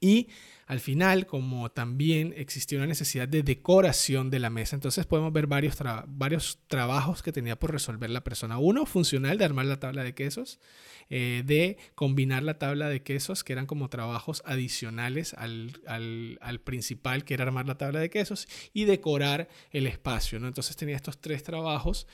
Y 0.00 0.28
al 0.66 0.80
final, 0.80 1.26
como 1.26 1.70
también 1.70 2.34
existía 2.36 2.78
una 2.78 2.86
necesidad 2.86 3.26
de 3.26 3.42
decoración 3.42 4.30
de 4.30 4.38
la 4.38 4.50
mesa, 4.50 4.76
entonces 4.76 5.06
podemos 5.06 5.32
ver 5.32 5.46
varios, 5.46 5.78
varios 6.06 6.58
trabajos 6.68 7.22
que 7.22 7.32
tenía 7.32 7.58
por 7.58 7.72
resolver 7.72 8.10
la 8.10 8.22
persona. 8.22 8.58
Uno, 8.58 8.84
funcional, 8.84 9.38
de 9.38 9.44
armar 9.44 9.64
la 9.64 9.80
tabla 9.80 10.04
de 10.04 10.14
quesos, 10.14 10.60
eh, 11.08 11.42
de 11.46 11.78
combinar 11.94 12.42
la 12.42 12.58
tabla 12.58 12.90
de 12.90 13.02
quesos, 13.02 13.44
que 13.44 13.54
eran 13.54 13.66
como 13.66 13.88
trabajos 13.88 14.42
adicionales 14.44 15.32
al, 15.34 15.80
al, 15.86 16.60
principal, 16.60 17.24
que 17.24 17.34
era 17.34 17.44
armar 17.44 17.66
la 17.66 17.78
tabla 17.78 17.98
de 17.98 18.10
quesos, 18.10 18.46
y 18.74 18.84
decorar 18.84 19.48
el 19.70 19.86
espacio. 19.86 20.38
¿no? 20.38 20.48
Entonces 20.48 20.76
tenía 20.76 20.96
estos 20.96 21.18
tres 21.18 21.42
trabajos 21.42 22.06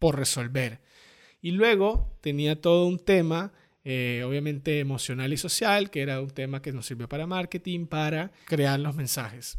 por 0.00 0.16
resolver. 0.16 0.80
Y 1.40 1.52
luego 1.52 2.18
tenía 2.20 2.60
todo 2.60 2.86
un 2.86 2.98
tema 2.98 3.52
eh, 3.88 4.24
obviamente 4.26 4.80
emocional 4.80 5.32
y 5.32 5.36
social, 5.36 5.90
que 5.90 6.02
era 6.02 6.20
un 6.20 6.30
tema 6.30 6.60
que 6.60 6.72
nos 6.72 6.86
sirvió 6.86 7.08
para 7.08 7.28
marketing, 7.28 7.86
para 7.86 8.32
crear 8.46 8.80
los 8.80 8.96
mensajes. 8.96 9.58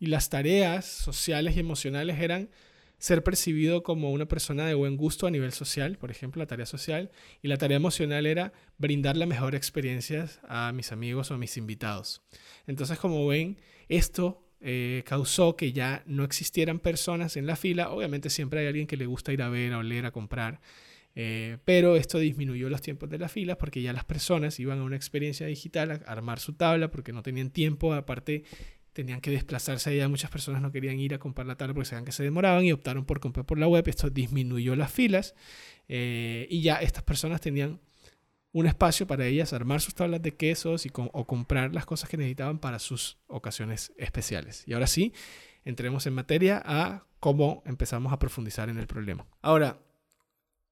Y 0.00 0.06
las 0.06 0.28
tareas 0.28 0.86
sociales 0.86 1.56
y 1.56 1.60
emocionales 1.60 2.18
eran 2.18 2.50
ser 2.98 3.22
percibido 3.22 3.84
como 3.84 4.10
una 4.10 4.26
persona 4.26 4.66
de 4.66 4.74
buen 4.74 4.96
gusto 4.96 5.28
a 5.28 5.30
nivel 5.30 5.52
social, 5.52 5.98
por 5.98 6.10
ejemplo, 6.10 6.40
la 6.40 6.48
tarea 6.48 6.66
social, 6.66 7.12
y 7.42 7.46
la 7.46 7.56
tarea 7.56 7.76
emocional 7.76 8.26
era 8.26 8.52
brindar 8.76 9.16
la 9.16 9.26
mejor 9.26 9.54
experiencia 9.54 10.28
a 10.48 10.72
mis 10.72 10.90
amigos 10.90 11.30
o 11.30 11.34
a 11.34 11.38
mis 11.38 11.56
invitados. 11.56 12.22
Entonces, 12.66 12.98
como 12.98 13.24
ven, 13.24 13.60
esto 13.88 14.44
eh, 14.60 15.04
causó 15.06 15.54
que 15.54 15.72
ya 15.72 16.02
no 16.06 16.24
existieran 16.24 16.80
personas 16.80 17.36
en 17.36 17.46
la 17.46 17.54
fila. 17.54 17.90
Obviamente 17.90 18.30
siempre 18.30 18.62
hay 18.62 18.66
alguien 18.66 18.88
que 18.88 18.96
le 18.96 19.06
gusta 19.06 19.32
ir 19.32 19.42
a 19.42 19.48
ver, 19.48 19.74
a 19.74 19.78
oler, 19.78 20.06
a 20.06 20.10
comprar. 20.10 20.60
Eh, 21.16 21.58
pero 21.64 21.96
esto 21.96 22.18
disminuyó 22.18 22.68
los 22.68 22.80
tiempos 22.80 23.08
de 23.08 23.18
las 23.18 23.30
filas 23.30 23.56
porque 23.56 23.80
ya 23.80 23.92
las 23.92 24.04
personas 24.04 24.58
iban 24.58 24.80
a 24.80 24.82
una 24.82 24.96
experiencia 24.96 25.46
digital 25.46 25.92
a 25.92 25.94
armar 26.10 26.40
su 26.40 26.54
tabla 26.54 26.90
porque 26.90 27.12
no 27.12 27.22
tenían 27.22 27.50
tiempo, 27.50 27.94
aparte 27.94 28.44
tenían 28.92 29.20
que 29.20 29.30
desplazarse 29.30 29.90
allá, 29.90 30.08
muchas 30.08 30.30
personas 30.30 30.62
no 30.62 30.72
querían 30.72 30.98
ir 30.98 31.14
a 31.14 31.18
comprar 31.18 31.46
la 31.46 31.56
tabla 31.56 31.74
porque 31.74 31.88
sabían 31.88 32.04
que 32.04 32.12
se 32.12 32.22
demoraban 32.22 32.64
y 32.64 32.72
optaron 32.72 33.04
por 33.04 33.20
comprar 33.20 33.46
por 33.46 33.58
la 33.58 33.68
web, 33.68 33.86
esto 33.88 34.10
disminuyó 34.10 34.76
las 34.76 34.90
filas 34.90 35.34
eh, 35.88 36.46
y 36.50 36.62
ya 36.62 36.76
estas 36.76 37.02
personas 37.02 37.40
tenían 37.40 37.80
un 38.52 38.66
espacio 38.66 39.06
para 39.06 39.26
ellas 39.26 39.52
armar 39.52 39.80
sus 39.80 39.94
tablas 39.94 40.22
de 40.22 40.36
quesos 40.36 40.86
y 40.86 40.90
o 40.94 41.26
comprar 41.26 41.74
las 41.74 41.86
cosas 41.86 42.08
que 42.08 42.16
necesitaban 42.16 42.60
para 42.60 42.78
sus 42.78 43.18
ocasiones 43.26 43.92
especiales. 43.98 44.62
Y 44.66 44.74
ahora 44.74 44.86
sí, 44.86 45.12
entremos 45.64 46.06
en 46.06 46.14
materia 46.14 46.62
a 46.64 47.04
cómo 47.18 47.64
empezamos 47.66 48.12
a 48.12 48.18
profundizar 48.20 48.68
en 48.68 48.78
el 48.78 48.86
problema. 48.86 49.26
Ahora, 49.42 49.80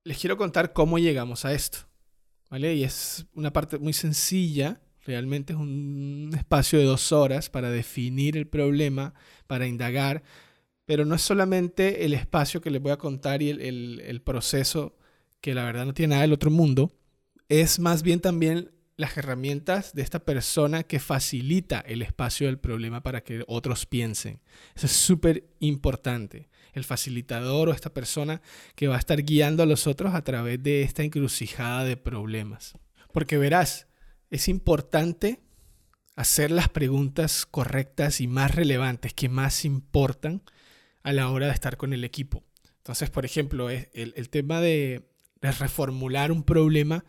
les 0.05 0.19
quiero 0.19 0.37
contar 0.37 0.73
cómo 0.73 0.99
llegamos 0.99 1.45
a 1.45 1.53
esto. 1.53 1.79
¿Vale? 2.51 2.75
Y 2.75 2.85
es 2.85 3.27
una 3.35 3.53
parte 3.53 3.79
muy 3.79 3.95
sencilla, 3.95 4.83
realmente 5.05 5.55
es 5.55 5.59
un 5.59 6.31
espacio 6.37 6.79
de 6.79 6.85
dos 6.85 7.11
horas 7.11 7.49
para 7.49 7.71
definir 7.71 8.37
el 8.37 8.47
problema, 8.47 9.15
para 9.47 9.67
indagar, 9.67 10.23
pero 10.85 11.05
no 11.05 11.15
es 11.15 11.23
solamente 11.23 12.05
el 12.05 12.13
espacio 12.13 12.61
que 12.61 12.71
les 12.71 12.83
voy 12.83 12.93
a 12.93 12.99
contar 12.99 13.43
y 13.43 13.51
el, 13.51 14.23
proceso 14.23 14.97
que 15.41 15.55
la 15.55 15.65
verdad 15.65 15.87
no 15.87 15.95
tiene 15.95 16.11
nada 16.11 16.23
del 16.23 16.35
otro 16.35 16.51
mundo, 16.51 16.93
es 17.49 17.79
más 17.79 18.03
bien 18.03 18.21
también 18.21 18.71
las 18.97 19.17
herramientas 19.17 19.95
de 19.95 20.03
esta 20.03 20.25
persona 20.25 20.83
que 20.83 21.01
facilita 21.01 21.81
el 21.81 22.03
espacio 22.03 22.47
del 22.47 22.59
problema 22.59 23.03
para 23.03 23.23
que 23.23 23.45
otros 23.47 23.87
piensen. 23.87 24.41
Eso 24.75 24.87
es 24.87 24.93
súper 24.93 25.45
importante. 25.61 26.49
el 26.75 26.85
facilitador 26.85 27.69
o 27.69 27.73
esta 27.73 27.93
persona 27.93 28.41
que 28.75 28.89
va 28.89 28.97
a 28.97 28.99
estar 28.99 29.23
guiando 29.23 29.63
a 29.63 29.67
los 29.67 29.87
otros 29.87 30.15
a 30.15 30.25
través 30.25 30.63
de 30.63 30.81
esta 30.81 31.03
encrucijada 31.03 31.85
de 31.85 31.99
problemas. 31.99 32.73
Porque 33.13 33.37
verás, 33.37 33.89
es 34.31 34.49
importante 34.49 35.43
hacer 36.17 36.51
las 36.51 36.71
preguntas 36.71 37.45
correctas 37.45 38.23
y 38.23 38.27
más 38.27 38.55
relevantes 38.55 39.13
que 39.13 39.29
más 39.29 39.67
importan 39.67 40.43
a 41.03 41.13
la 41.13 41.29
hora 41.29 41.47
de 41.47 41.53
estar 41.53 41.77
con 41.77 41.93
el 41.93 42.05
equipo. 42.05 42.43
Entonces, 42.79 43.11
por 43.11 43.25
ejemplo, 43.25 43.71
el, 43.71 43.89
el 43.93 44.29
tema 44.31 44.61
de, 44.61 45.09
reformular 45.43 46.31
un 46.31 46.45
problema 46.45 47.05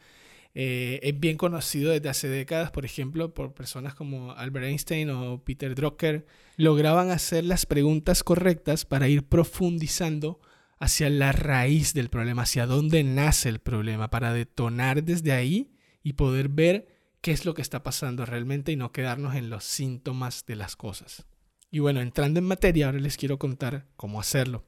eh, 0.55 0.99
es 1.01 1.19
bien 1.19 1.37
conocido 1.37 1.91
desde 1.91 2.09
hace 2.09 2.27
décadas, 2.27 2.71
por 2.71 2.85
ejemplo, 2.85 3.33
por 3.33 3.53
personas 3.53 3.95
como 3.95 4.33
Albert 4.33 4.67
Einstein 4.67 5.09
o 5.09 5.43
Peter 5.43 5.73
Drucker. 5.73 6.25
Lograban 6.57 7.09
hacer 7.09 7.43
las 7.43 7.65
preguntas 7.65 8.23
correctas 8.23 8.85
para 8.85 9.07
ir 9.07 9.23
profundizando 9.23 10.39
hacia 10.77 11.09
la 11.09 11.31
raíz 11.31 11.93
del 11.93 12.09
problema, 12.09 12.43
hacia 12.43 12.67
dónde 12.67 13.03
nace 13.03 13.49
el 13.49 13.59
problema, 13.59 14.09
para 14.09 14.33
detonar 14.33 15.03
desde 15.03 15.31
ahí 15.31 15.71
y 16.03 16.13
poder 16.13 16.49
ver 16.49 16.87
qué 17.21 17.31
es 17.31 17.45
lo 17.45 17.53
que 17.53 17.61
está 17.61 17.81
pasando 17.83 18.25
realmente 18.25 18.71
y 18.71 18.75
no 18.75 18.91
quedarnos 18.91 19.35
en 19.35 19.49
los 19.49 19.63
síntomas 19.63 20.45
de 20.45 20.57
las 20.57 20.75
cosas. 20.75 21.25
Y 21.71 21.79
bueno, 21.79 22.01
entrando 22.01 22.39
en 22.39 22.45
materia, 22.45 22.85
ahora 22.85 22.99
les 22.99 23.17
quiero 23.17 23.39
contar 23.39 23.87
cómo 23.95 24.19
hacerlo. 24.19 24.65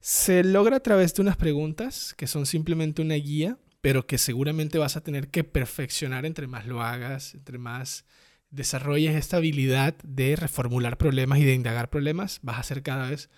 Se 0.00 0.44
logra 0.44 0.76
a 0.76 0.82
través 0.82 1.14
de 1.14 1.22
unas 1.22 1.36
preguntas 1.36 2.14
que 2.16 2.28
son 2.28 2.46
simplemente 2.46 3.02
una 3.02 3.16
guía, 3.16 3.58
pero 3.88 4.06
que 4.06 4.18
seguramente 4.18 4.76
vas 4.76 4.98
a 4.98 5.00
tener 5.00 5.28
que 5.28 5.44
perfeccionar 5.44 6.26
entre 6.26 6.46
más 6.46 6.66
lo 6.66 6.82
hagas, 6.82 7.32
entre 7.32 7.56
más 7.56 8.04
desarrolles 8.50 9.16
esta 9.16 9.38
habilidad 9.38 9.96
de 10.04 10.36
reformular 10.36 10.98
problemas 10.98 11.38
y 11.38 11.46
de 11.46 11.54
indagar 11.54 11.88
problemas, 11.88 12.38
vas 12.42 12.58
a 12.58 12.64
ser 12.64 12.82
cada 12.82 13.08
vez 13.08 13.30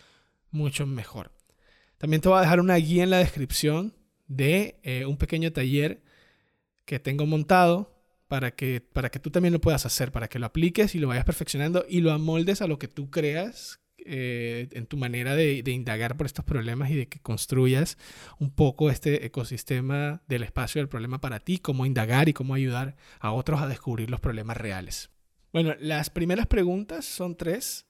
mucho 0.50 0.88
mejor. 0.88 1.30
También 1.98 2.20
te 2.20 2.28
voy 2.28 2.38
a 2.38 2.40
dejar 2.40 2.58
una 2.58 2.74
guía 2.74 3.04
en 3.04 3.10
la 3.10 3.18
descripción 3.18 3.94
de 4.26 4.80
eh, 4.82 5.06
un 5.06 5.18
pequeño 5.18 5.52
taller 5.52 6.02
que 6.84 6.98
tengo 6.98 7.26
montado 7.26 8.02
para 8.26 8.50
que, 8.50 8.80
para 8.80 9.08
que 9.10 9.20
tú 9.20 9.30
también 9.30 9.52
lo 9.52 9.60
puedas 9.60 9.86
hacer, 9.86 10.10
para 10.10 10.26
que 10.26 10.40
lo 10.40 10.46
apliques 10.46 10.96
y 10.96 10.98
lo 10.98 11.06
vayas 11.06 11.24
perfeccionando 11.24 11.86
y 11.88 12.00
lo 12.00 12.10
amoldes 12.10 12.60
a 12.60 12.66
lo 12.66 12.80
que 12.80 12.88
tú 12.88 13.08
creas 13.08 13.79
eh, 14.06 14.68
en 14.72 14.86
tu 14.86 14.96
manera 14.96 15.34
de, 15.34 15.62
de, 15.62 15.70
indagar 15.70 16.16
por 16.16 16.26
estos 16.26 16.44
problemas 16.44 16.90
y 16.90 16.96
de 16.96 17.08
que 17.08 17.20
construyas 17.20 17.98
un 18.38 18.50
poco 18.50 18.90
este 18.90 19.26
ecosistema 19.26 20.22
del 20.28 20.42
espacio 20.42 20.80
del 20.80 20.88
problema 20.88 21.20
para 21.20 21.40
ti, 21.40 21.58
cómo 21.58 21.86
indagar 21.86 22.28
y 22.28 22.32
cómo 22.32 22.54
ayudar 22.54 22.96
a 23.18 23.32
otros 23.32 23.60
a 23.60 23.68
descubrir 23.68 24.10
los 24.10 24.20
problemas 24.20 24.56
reales. 24.56 25.10
Bueno, 25.52 25.74
las 25.80 26.10
primeras 26.10 26.46
preguntas 26.46 27.04
son 27.04 27.36
tres. 27.36 27.86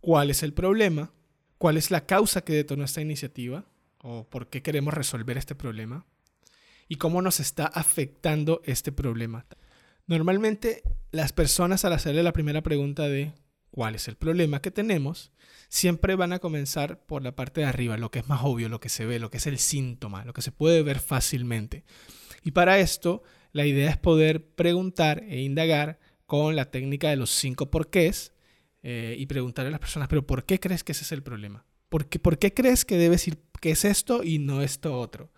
¿Cuál 0.00 0.30
es 0.30 0.42
el 0.42 0.52
problema? 0.52 1.12
¿Cuál 1.58 1.76
es 1.76 1.90
la 1.90 2.06
causa 2.06 2.42
que 2.42 2.52
detonó 2.52 2.84
esta 2.84 3.00
iniciativa? 3.00 3.64
¿O 3.98 4.28
por 4.28 4.48
qué 4.48 4.62
queremos 4.62 4.94
resolver 4.94 5.38
este 5.38 5.54
problema? 5.54 6.06
¿Y 6.88 6.96
cómo 6.96 7.22
nos 7.22 7.40
está 7.40 7.66
afectando 7.66 8.62
este 8.64 8.92
problema? 8.92 9.46
Normalmente 10.06 10.82
las 11.10 11.32
personas 11.32 11.84
al 11.84 11.92
hacerle 11.92 12.22
la 12.22 12.32
primera 12.32 12.62
pregunta 12.62 13.08
de 13.08 13.32
cuál 13.72 13.96
es 13.96 14.06
el 14.06 14.14
problema 14.16 14.62
que 14.62 14.70
tenemos, 14.70 15.32
siempre 15.68 16.14
van 16.14 16.32
a 16.32 16.38
comenzar 16.38 17.04
por 17.04 17.24
la 17.24 17.34
parte 17.34 17.62
de 17.62 17.66
arriba, 17.66 17.96
lo 17.96 18.10
que 18.10 18.20
es 18.20 18.28
más 18.28 18.42
obvio, 18.44 18.68
lo 18.68 18.78
que 18.78 18.88
se 18.88 19.06
ve, 19.06 19.18
lo 19.18 19.30
que 19.30 19.38
es 19.38 19.46
el 19.48 19.58
síntoma, 19.58 20.24
lo 20.24 20.32
que 20.32 20.42
se 20.42 20.52
puede 20.52 20.82
ver 20.82 21.00
fácilmente. 21.00 21.82
Y 22.44 22.52
para 22.52 22.78
esto, 22.78 23.22
la 23.52 23.66
idea 23.66 23.90
es 23.90 23.96
poder 23.96 24.46
preguntar 24.54 25.24
e 25.28 25.40
indagar 25.40 25.98
con 26.26 26.54
la 26.54 26.70
técnica 26.70 27.10
de 27.10 27.16
los 27.16 27.30
cinco 27.30 27.70
porqués 27.70 28.32
eh, 28.82 29.16
y 29.18 29.26
preguntarle 29.26 29.68
a 29.68 29.72
las 29.72 29.80
personas, 29.80 30.08
pero 30.08 30.26
¿por 30.26 30.44
qué 30.44 30.60
crees 30.60 30.84
que 30.84 30.92
ese 30.92 31.04
es 31.04 31.12
el 31.12 31.22
problema? 31.22 31.64
¿Por 31.88 32.08
qué, 32.08 32.18
¿Por 32.18 32.38
qué 32.38 32.52
crees 32.52 32.84
que 32.84 32.96
debe 32.96 33.16
decir 33.16 33.38
que 33.60 33.70
es 33.70 33.84
esto 33.84 34.22
y 34.22 34.38
no 34.38 34.62
esto 34.62 34.98
otro? 34.98 35.32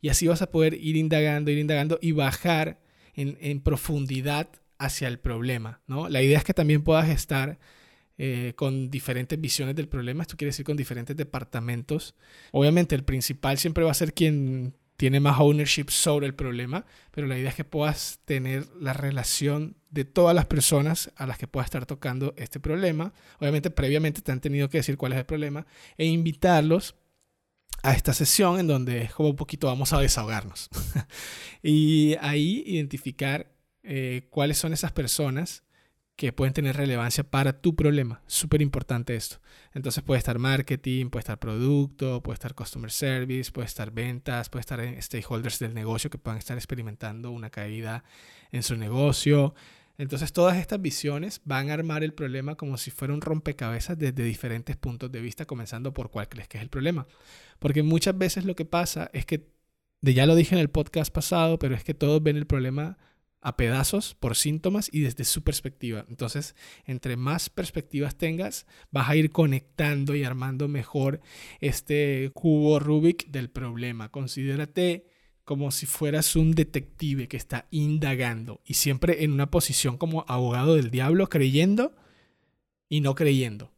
Y 0.00 0.10
así 0.10 0.26
vas 0.26 0.42
a 0.42 0.50
poder 0.50 0.74
ir 0.74 0.96
indagando, 0.96 1.50
ir 1.50 1.58
indagando 1.58 1.98
y 2.00 2.12
bajar 2.12 2.80
en, 3.14 3.60
profundidad 3.60 4.48
hacia 4.78 5.08
el 5.08 5.18
problema, 5.18 5.80
¿no? 5.88 6.08
La 6.08 6.22
idea 6.22 6.38
es 6.38 6.44
que 6.44 6.54
también 6.54 6.82
puedas 6.82 7.08
estar 7.08 7.58
eh, 8.18 8.52
con 8.56 8.90
diferentes 8.90 9.40
visiones 9.40 9.76
del 9.76 9.88
problema, 9.88 10.22
esto 10.22 10.36
quiere 10.36 10.48
decir 10.48 10.64
con 10.64 10.76
diferentes 10.76 11.16
departamentos. 11.16 12.16
Obviamente 12.50 12.96
el 12.96 13.04
principal 13.04 13.58
siempre 13.58 13.84
va 13.84 13.92
a 13.92 13.94
ser 13.94 14.12
quien 14.12 14.74
tiene 14.96 15.20
más 15.20 15.38
ownership 15.38 15.90
sobre 15.90 16.26
el 16.26 16.34
problema, 16.34 16.84
pero 17.12 17.28
la 17.28 17.38
idea 17.38 17.50
es 17.50 17.54
que 17.54 17.62
puedas 17.62 18.18
tener 18.24 18.66
la 18.80 18.92
relación 18.92 19.76
de 19.90 20.04
todas 20.04 20.34
las 20.34 20.46
personas 20.46 21.12
a 21.14 21.28
las 21.28 21.38
que 21.38 21.46
puedas 21.46 21.66
estar 21.66 21.86
tocando 21.86 22.34
este 22.36 22.58
problema. 22.58 23.12
Obviamente 23.38 23.70
previamente 23.70 24.20
te 24.20 24.32
han 24.32 24.40
tenido 24.40 24.68
que 24.68 24.78
decir 24.78 24.96
cuál 24.96 25.12
es 25.12 25.18
el 25.20 25.24
problema 25.24 25.64
e 25.96 26.06
invitarlos 26.06 26.96
a 27.84 27.94
esta 27.94 28.12
sesión 28.12 28.58
en 28.58 28.66
donde 28.66 29.08
como 29.14 29.30
un 29.30 29.36
poquito 29.36 29.68
vamos 29.68 29.92
a 29.92 30.00
desahogarnos. 30.00 30.68
y 31.62 32.16
ahí 32.20 32.64
identificar 32.66 33.54
eh, 33.84 34.26
cuáles 34.30 34.58
son 34.58 34.72
esas 34.72 34.90
personas 34.90 35.62
que 36.18 36.32
pueden 36.32 36.52
tener 36.52 36.76
relevancia 36.76 37.22
para 37.22 37.52
tu 37.52 37.76
problema. 37.76 38.20
Súper 38.26 38.60
importante 38.60 39.14
esto. 39.14 39.36
Entonces 39.72 40.02
puede 40.02 40.18
estar 40.18 40.36
marketing, 40.40 41.10
puede 41.10 41.20
estar 41.20 41.38
producto, 41.38 42.24
puede 42.24 42.34
estar 42.34 42.56
customer 42.56 42.90
service, 42.90 43.52
puede 43.52 43.66
estar 43.66 43.92
ventas, 43.92 44.48
puede 44.48 44.62
estar 44.62 44.80
stakeholders 45.00 45.60
del 45.60 45.74
negocio 45.74 46.10
que 46.10 46.18
puedan 46.18 46.38
estar 46.38 46.56
experimentando 46.56 47.30
una 47.30 47.50
caída 47.50 48.02
en 48.50 48.64
su 48.64 48.76
negocio. 48.76 49.54
Entonces 49.96 50.32
todas 50.32 50.56
estas 50.56 50.82
visiones 50.82 51.40
van 51.44 51.70
a 51.70 51.74
armar 51.74 52.02
el 52.02 52.12
problema 52.12 52.56
como 52.56 52.78
si 52.78 52.90
fuera 52.90 53.14
un 53.14 53.20
rompecabezas 53.20 53.96
desde 53.96 54.24
diferentes 54.24 54.76
puntos 54.76 55.12
de 55.12 55.20
vista, 55.20 55.44
comenzando 55.44 55.94
por 55.94 56.10
cuál 56.10 56.28
crees 56.28 56.48
que 56.48 56.58
es 56.58 56.64
el 56.64 56.68
problema. 56.68 57.06
Porque 57.60 57.84
muchas 57.84 58.18
veces 58.18 58.44
lo 58.44 58.56
que 58.56 58.64
pasa 58.64 59.08
es 59.12 59.24
que, 59.24 59.46
ya 60.02 60.26
lo 60.26 60.34
dije 60.34 60.56
en 60.56 60.60
el 60.60 60.68
podcast 60.68 61.14
pasado, 61.14 61.60
pero 61.60 61.76
es 61.76 61.84
que 61.84 61.94
todos 61.94 62.20
ven 62.20 62.36
el 62.36 62.46
problema 62.48 62.98
a 63.40 63.56
pedazos 63.56 64.14
por 64.14 64.36
síntomas 64.36 64.88
y 64.92 65.00
desde 65.00 65.24
su 65.24 65.42
perspectiva. 65.42 66.04
Entonces, 66.08 66.54
entre 66.84 67.16
más 67.16 67.50
perspectivas 67.50 68.16
tengas, 68.16 68.66
vas 68.90 69.08
a 69.08 69.16
ir 69.16 69.30
conectando 69.30 70.14
y 70.14 70.24
armando 70.24 70.68
mejor 70.68 71.20
este 71.60 72.30
cubo 72.34 72.78
Rubik 72.80 73.30
del 73.30 73.50
problema. 73.50 74.10
Considérate 74.10 75.06
como 75.44 75.70
si 75.70 75.86
fueras 75.86 76.36
un 76.36 76.52
detective 76.52 77.26
que 77.26 77.38
está 77.38 77.68
indagando 77.70 78.60
y 78.66 78.74
siempre 78.74 79.24
en 79.24 79.32
una 79.32 79.50
posición 79.50 79.96
como 79.96 80.26
abogado 80.28 80.74
del 80.74 80.90
diablo, 80.90 81.28
creyendo 81.30 81.96
y 82.88 83.00
no 83.00 83.14
creyendo, 83.14 83.72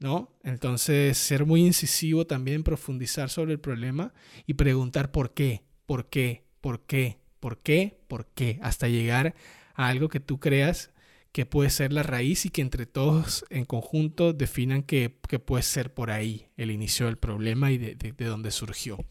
¿no? 0.00 0.36
Entonces, 0.42 1.16
ser 1.16 1.46
muy 1.46 1.64
incisivo 1.64 2.26
también, 2.26 2.64
profundizar 2.64 3.30
sobre 3.30 3.52
el 3.52 3.60
problema 3.60 4.12
y 4.46 4.54
preguntar 4.54 5.12
por 5.12 5.32
qué, 5.32 5.62
por 5.86 6.08
qué, 6.08 6.44
por 6.60 6.86
qué, 6.86 7.21
por 7.42 7.58
qué, 7.58 7.98
por 8.06 8.26
qué, 8.26 8.60
hasta 8.62 8.86
llegar 8.86 9.34
a 9.74 9.88
algo 9.88 10.08
que 10.08 10.20
tú 10.20 10.38
creas 10.38 10.90
que 11.32 11.44
puede 11.44 11.70
ser 11.70 11.92
la 11.92 12.04
raíz 12.04 12.46
y 12.46 12.50
que 12.50 12.62
entre 12.62 12.86
todos 12.86 13.44
en 13.50 13.64
conjunto 13.64 14.32
definan 14.32 14.84
que, 14.84 15.10
puede 15.10 15.64
ser 15.64 15.92
por 15.92 16.12
ahí 16.12 16.46
el 16.56 16.70
inicio 16.70 17.06
del 17.06 17.18
problema 17.18 17.72
y 17.72 17.78
de, 17.78 17.96
de 17.96 18.24
dónde 18.24 18.52
surgió. 18.52 19.04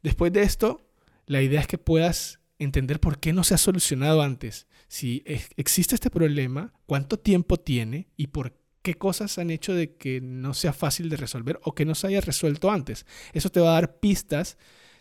Después 0.00 0.32
de 0.32 0.42
esto, 0.42 0.86
la 1.26 1.42
idea 1.42 1.60
es 1.60 1.66
que 1.66 1.76
puedas 1.76 2.38
entender 2.60 3.00
por 3.00 3.18
qué 3.18 3.32
no 3.32 3.42
se 3.42 3.54
ha 3.54 3.58
solucionado 3.58 4.22
antes. 4.22 4.68
Si 4.86 5.24
existe 5.56 5.96
este 5.96 6.10
problema, 6.10 6.72
cuánto 6.86 7.18
tiempo 7.18 7.56
tiene 7.56 8.06
y 8.16 8.28
por 8.28 8.54
qué 8.82 8.94
cosas 8.94 9.38
han 9.38 9.50
hecho 9.50 9.74
de 9.74 9.96
que 9.96 10.20
no 10.20 10.54
sea 10.54 10.72
fácil 10.72 11.08
de 11.08 11.16
resolver 11.16 11.58
o 11.64 11.74
que 11.74 11.84
no 11.84 11.96
se 11.96 12.06
haya 12.06 12.20
resuelto 12.20 12.70
antes. 12.70 13.06
Eso 13.32 13.50
te 13.50 13.58
va 13.58 13.70
a 13.70 13.80
dar 13.80 13.98
pistas 13.98 14.56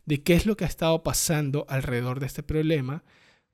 de 0.10 0.24
qué 0.24 0.34
es 0.34 0.48
lo 0.48 0.58
que 0.58 0.66
ha 0.66 0.68
estado 0.68 1.04
pasando 1.04 1.68
alrededor 1.70 2.20
de 2.20 2.26
este 2.26 2.42
problema 2.42 3.04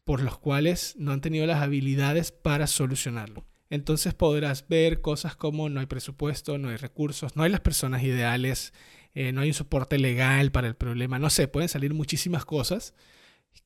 por 0.05 0.21
los 0.21 0.37
cuales 0.37 0.95
no 0.97 1.11
han 1.11 1.19
tenido 1.19 1.45
las 1.45 1.61
habilidades 1.61 2.31
para 2.31 2.65
solucionarlo. 2.65 3.45
Entonces 3.69 4.13
podrás 4.13 4.65
ver 4.69 5.01
cosas 5.01 5.35
como 5.35 5.67
no 5.67 5.81
hay 5.81 5.85
presupuesto, 5.85 6.57
no 6.57 6.69
hay 6.69 6.77
recursos, 6.77 7.35
no 7.35 7.43
hay 7.43 7.51
las 7.51 7.59
personas 7.59 8.03
ideales, 8.03 8.73
eh, 9.13 9.33
no 9.33 9.41
hay 9.41 9.49
un 9.49 9.53
soporte 9.53 9.97
legal 9.97 10.53
para 10.53 10.67
el 10.69 10.75
problema, 10.75 11.19
no 11.19 11.29
sé, 11.29 11.49
pueden 11.49 11.67
salir 11.67 11.93
muchísimas 11.93 12.45
cosas 12.45 12.93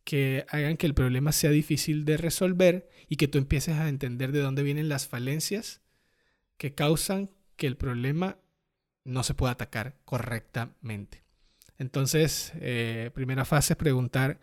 que 0.04 0.48
hagan 0.50 0.76
que 0.76 0.88
el 0.88 0.96
problema 0.96 1.32
sea 1.32 1.52
difícil 1.52 2.06
de 2.06 2.18
resolver 2.18 2.90
y 3.08 3.18
que 3.18 3.28
tú 3.28 3.38
empieces 3.38 3.76
a 3.76 3.88
entender 3.88 4.32
de 4.32 4.40
dónde 4.40 4.64
vienen 4.64 4.90
las 4.90 5.08
falencias 5.08 5.82
que 6.58 6.74
causan 6.74 7.30
que 7.56 7.68
el 7.68 7.78
problema 7.78 8.40
no 9.04 9.22
se 9.22 9.36
pueda 9.36 9.52
atacar 9.52 10.00
correctamente. 10.06 11.29
Entonces, 11.80 12.54
eh, 12.62 13.10
primera 13.16 13.46
fase 13.46 13.74
es 13.74 13.78
preguntar 13.78 14.40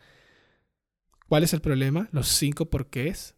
cuál 1.29 1.45
es 1.45 1.53
el 1.53 1.61
problema, 1.61 2.09
los 2.11 2.29
cinco 2.29 2.71
porqués, 2.71 3.37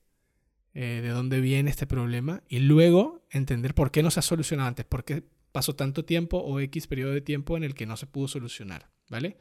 eh, 0.75 1.01
de 1.03 1.09
dónde 1.09 1.41
viene 1.41 1.71
este 1.71 1.87
problema 1.87 2.43
y 2.49 2.61
luego 2.61 3.27
entender 3.31 3.75
por 3.75 3.91
qué 3.91 4.03
no 4.03 4.11
se 4.11 4.21
ha 4.21 4.23
solucionado 4.23 4.69
antes, 4.69 4.87
por 4.87 5.05
qué 5.05 5.25
pasó 5.51 5.75
tanto 5.75 6.05
tiempo 6.05 6.39
o 6.39 6.61
X 6.61 6.87
periodo 6.87 7.13
de 7.13 7.21
tiempo 7.21 7.57
en 7.57 7.65
el 7.65 7.75
que 7.75 7.87
no 7.87 7.97
se 7.97 8.07
pudo 8.07 8.29
solucionar, 8.29 8.89
¿vale? 9.09 9.39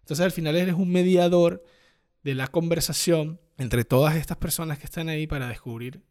Entonces 0.00 0.24
al 0.24 0.32
final 0.32 0.56
eres 0.56 0.74
un 0.74 0.90
mediador 0.90 1.62
de 2.24 2.34
la 2.34 2.48
conversación 2.48 3.40
entre 3.58 3.84
todas 3.84 4.16
estas 4.16 4.38
personas 4.38 4.78
que 4.78 4.86
están 4.86 5.08
ahí 5.08 5.26
para 5.26 5.46
descubrir 5.46 6.02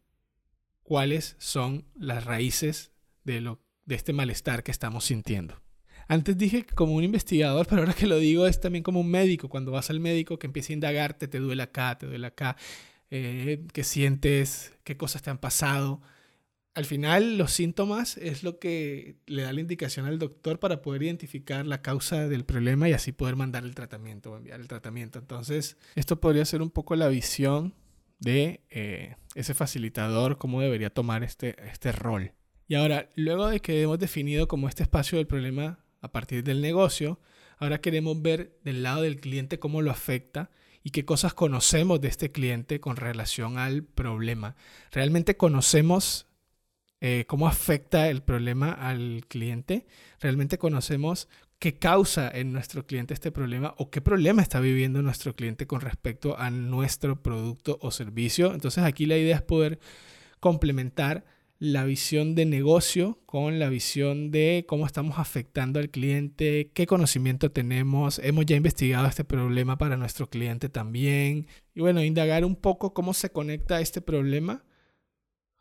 cuáles 0.82 1.36
son 1.38 1.84
las 1.94 2.24
raíces 2.24 2.92
de, 3.24 3.40
lo, 3.42 3.60
de 3.84 3.96
este 3.96 4.12
malestar 4.12 4.62
que 4.62 4.70
estamos 4.70 5.04
sintiendo. 5.04 5.63
Antes 6.08 6.36
dije 6.36 6.64
como 6.64 6.94
un 6.94 7.04
investigador, 7.04 7.66
pero 7.68 7.82
ahora 7.82 7.94
que 7.94 8.06
lo 8.06 8.18
digo 8.18 8.46
es 8.46 8.60
también 8.60 8.82
como 8.82 9.00
un 9.00 9.10
médico. 9.10 9.48
Cuando 9.48 9.72
vas 9.72 9.90
al 9.90 10.00
médico 10.00 10.38
que 10.38 10.46
empieza 10.46 10.72
a 10.72 10.74
indagarte, 10.74 11.28
te 11.28 11.38
duele 11.38 11.62
acá, 11.62 11.96
te 11.98 12.06
duele 12.06 12.26
acá, 12.26 12.56
eh, 13.10 13.66
qué 13.72 13.84
sientes, 13.84 14.72
qué 14.84 14.96
cosas 14.96 15.22
te 15.22 15.30
han 15.30 15.38
pasado. 15.38 16.00
Al 16.74 16.86
final, 16.86 17.38
los 17.38 17.52
síntomas 17.52 18.16
es 18.16 18.42
lo 18.42 18.58
que 18.58 19.16
le 19.26 19.42
da 19.42 19.52
la 19.52 19.60
indicación 19.60 20.06
al 20.06 20.18
doctor 20.18 20.58
para 20.58 20.82
poder 20.82 21.04
identificar 21.04 21.64
la 21.66 21.82
causa 21.82 22.26
del 22.28 22.44
problema 22.44 22.88
y 22.88 22.92
así 22.92 23.12
poder 23.12 23.36
mandar 23.36 23.62
el 23.64 23.76
tratamiento 23.76 24.32
o 24.32 24.36
enviar 24.36 24.60
el 24.60 24.66
tratamiento. 24.66 25.20
Entonces, 25.20 25.76
esto 25.94 26.20
podría 26.20 26.44
ser 26.44 26.62
un 26.62 26.70
poco 26.70 26.96
la 26.96 27.06
visión 27.06 27.74
de 28.18 28.60
eh, 28.70 29.14
ese 29.36 29.54
facilitador, 29.54 30.36
cómo 30.38 30.60
debería 30.60 30.90
tomar 30.90 31.22
este, 31.22 31.54
este 31.68 31.92
rol. 31.92 32.32
Y 32.66 32.74
ahora, 32.74 33.08
luego 33.14 33.48
de 33.48 33.60
que 33.60 33.82
hemos 33.82 34.00
definido 34.00 34.48
como 34.48 34.68
este 34.68 34.82
espacio 34.82 35.18
del 35.18 35.28
problema 35.28 35.83
a 36.04 36.12
partir 36.12 36.44
del 36.44 36.60
negocio, 36.60 37.18
ahora 37.58 37.80
queremos 37.80 38.20
ver 38.20 38.58
del 38.62 38.82
lado 38.82 39.02
del 39.02 39.20
cliente 39.20 39.58
cómo 39.58 39.80
lo 39.80 39.90
afecta 39.90 40.50
y 40.82 40.90
qué 40.90 41.06
cosas 41.06 41.32
conocemos 41.32 42.00
de 42.00 42.08
este 42.08 42.30
cliente 42.30 42.78
con 42.78 42.96
relación 42.96 43.56
al 43.56 43.84
problema. 43.84 44.54
¿Realmente 44.92 45.36
conocemos 45.38 46.26
eh, 47.00 47.24
cómo 47.26 47.48
afecta 47.48 48.10
el 48.10 48.22
problema 48.22 48.72
al 48.72 49.24
cliente? 49.26 49.86
¿Realmente 50.20 50.58
conocemos 50.58 51.28
qué 51.58 51.78
causa 51.78 52.30
en 52.30 52.52
nuestro 52.52 52.86
cliente 52.86 53.14
este 53.14 53.32
problema 53.32 53.74
o 53.78 53.90
qué 53.90 54.02
problema 54.02 54.42
está 54.42 54.60
viviendo 54.60 55.00
nuestro 55.00 55.34
cliente 55.34 55.66
con 55.66 55.80
respecto 55.80 56.38
a 56.38 56.50
nuestro 56.50 57.22
producto 57.22 57.78
o 57.80 57.90
servicio? 57.90 58.52
Entonces 58.52 58.84
aquí 58.84 59.06
la 59.06 59.16
idea 59.16 59.36
es 59.36 59.42
poder 59.42 59.78
complementar 60.38 61.24
la 61.58 61.84
visión 61.84 62.34
de 62.34 62.44
negocio 62.44 63.20
con 63.26 63.58
la 63.58 63.68
visión 63.68 64.30
de 64.30 64.64
cómo 64.68 64.86
estamos 64.86 65.18
afectando 65.18 65.78
al 65.78 65.90
cliente, 65.90 66.70
qué 66.74 66.86
conocimiento 66.86 67.50
tenemos, 67.50 68.18
hemos 68.18 68.46
ya 68.46 68.56
investigado 68.56 69.06
este 69.06 69.24
problema 69.24 69.78
para 69.78 69.96
nuestro 69.96 70.28
cliente 70.28 70.68
también. 70.68 71.46
Y 71.74 71.80
bueno, 71.80 72.02
indagar 72.02 72.44
un 72.44 72.56
poco 72.56 72.92
cómo 72.92 73.14
se 73.14 73.30
conecta 73.30 73.80
este 73.80 74.00
problema 74.00 74.64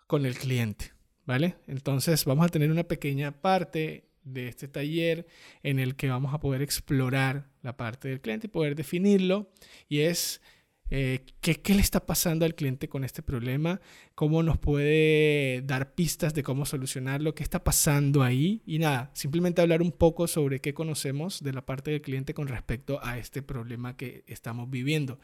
con 0.07 0.25
el 0.25 0.35
cliente, 0.35 0.93
¿vale? 1.25 1.55
Entonces 1.67 2.25
vamos 2.25 2.45
a 2.45 2.49
tener 2.49 2.71
una 2.71 2.83
pequeña 2.83 3.41
parte 3.41 4.09
de 4.23 4.47
este 4.47 4.67
taller 4.67 5.27
en 5.63 5.79
el 5.79 5.95
que 5.95 6.09
vamos 6.09 6.33
a 6.33 6.39
poder 6.39 6.61
explorar 6.61 7.49
la 7.61 7.77
parte 7.77 8.07
del 8.09 8.21
cliente 8.21 8.47
y 8.47 8.49
poder 8.49 8.75
definirlo. 8.75 9.51
Y 9.89 9.99
es 9.99 10.41
eh, 10.89 11.25
¿qué, 11.41 11.55
¿qué, 11.55 11.73
le 11.73 11.81
está 11.81 12.05
pasando 12.05 12.45
al 12.45 12.55
cliente 12.55 12.87
con 12.87 13.03
este 13.03 13.23
problema, 13.23 13.81
cómo 14.15 14.43
nos 14.43 14.57
puede 14.57 15.61
dar 15.63 15.95
pistas 15.95 16.33
de 16.33 16.43
cómo 16.43 16.65
solucionarlo, 16.65 17.33
qué 17.33 17.43
está 17.43 17.63
pasando 17.63 18.21
ahí 18.21 18.61
y 18.65 18.79
nada, 18.79 19.09
simplemente 19.13 19.61
hablar 19.61 19.81
un 19.81 19.91
poco 19.91 20.27
sobre 20.27 20.59
qué 20.59 20.73
conocemos 20.73 21.41
de 21.41 21.53
la 21.53 21.65
parte 21.65 21.91
del 21.91 22.01
cliente 22.01 22.33
con 22.33 22.47
respecto 22.47 22.99
a 23.03 23.17
este 23.17 23.41
problema 23.41 23.97
que 23.97 24.23
estamos 24.27 24.69
viviendo. 24.69 25.19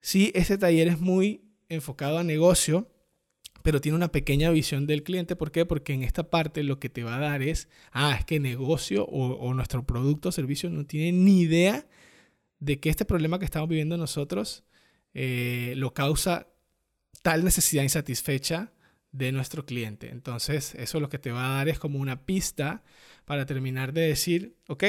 Sí, 0.00 0.32
este 0.34 0.58
taller 0.58 0.88
es 0.88 1.00
muy 1.00 1.42
enfocado 1.68 2.18
a 2.18 2.24
negocio, 2.24 2.90
pero 3.62 3.80
tiene 3.80 3.96
una 3.96 4.12
pequeña 4.12 4.50
visión 4.50 4.86
del 4.86 5.02
cliente. 5.02 5.36
¿Por 5.36 5.50
qué? 5.50 5.64
Porque 5.64 5.94
en 5.94 6.02
esta 6.02 6.28
parte 6.28 6.62
lo 6.62 6.78
que 6.78 6.90
te 6.90 7.04
va 7.04 7.16
a 7.16 7.20
dar 7.20 7.42
es, 7.42 7.70
ah, 7.92 8.14
es 8.18 8.26
que 8.26 8.38
negocio 8.38 9.06
o 9.06 9.54
nuestro 9.54 9.86
producto 9.86 10.28
o 10.28 10.32
servicio 10.32 10.68
no 10.68 10.84
tiene 10.84 11.12
ni 11.12 11.40
idea 11.40 11.86
de 12.64 12.80
que 12.80 12.88
este 12.88 13.04
problema 13.04 13.38
que 13.38 13.44
estamos 13.44 13.68
viviendo 13.68 13.98
nosotros 13.98 14.64
eh, 15.12 15.74
lo 15.76 15.92
causa 15.92 16.48
tal 17.22 17.44
necesidad 17.44 17.82
insatisfecha 17.82 18.72
de 19.12 19.32
nuestro 19.32 19.66
cliente. 19.66 20.10
Entonces, 20.10 20.74
eso 20.74 20.98
lo 20.98 21.10
que 21.10 21.18
te 21.18 21.30
va 21.30 21.46
a 21.46 21.56
dar 21.56 21.68
es 21.68 21.78
como 21.78 21.98
una 21.98 22.24
pista 22.24 22.82
para 23.26 23.44
terminar 23.44 23.92
de 23.92 24.08
decir, 24.08 24.56
ok, 24.68 24.84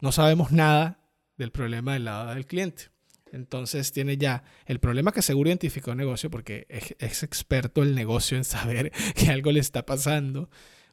no 0.00 0.12
sabemos 0.12 0.52
nada 0.52 1.00
del 1.36 1.50
problema 1.50 1.94
del 1.94 2.04
lado 2.04 2.32
del 2.32 2.46
cliente. 2.46 2.90
Entonces 3.32 3.92
tiene 3.92 4.16
ya 4.16 4.44
el 4.64 4.78
problema 4.78 5.10
que 5.10 5.20
seguro 5.20 5.50
identificó 5.50 5.90
el 5.90 5.98
negocio 5.98 6.30
porque 6.30 6.66
es, 6.68 7.22
experto 7.24 7.82
el 7.82 7.94
negocio 7.96 8.36
en 8.36 8.44
saber 8.44 8.92
que 9.16 9.30
algo 9.30 9.50
le 9.50 9.60
está 9.60 9.84
pasando, 9.84 10.48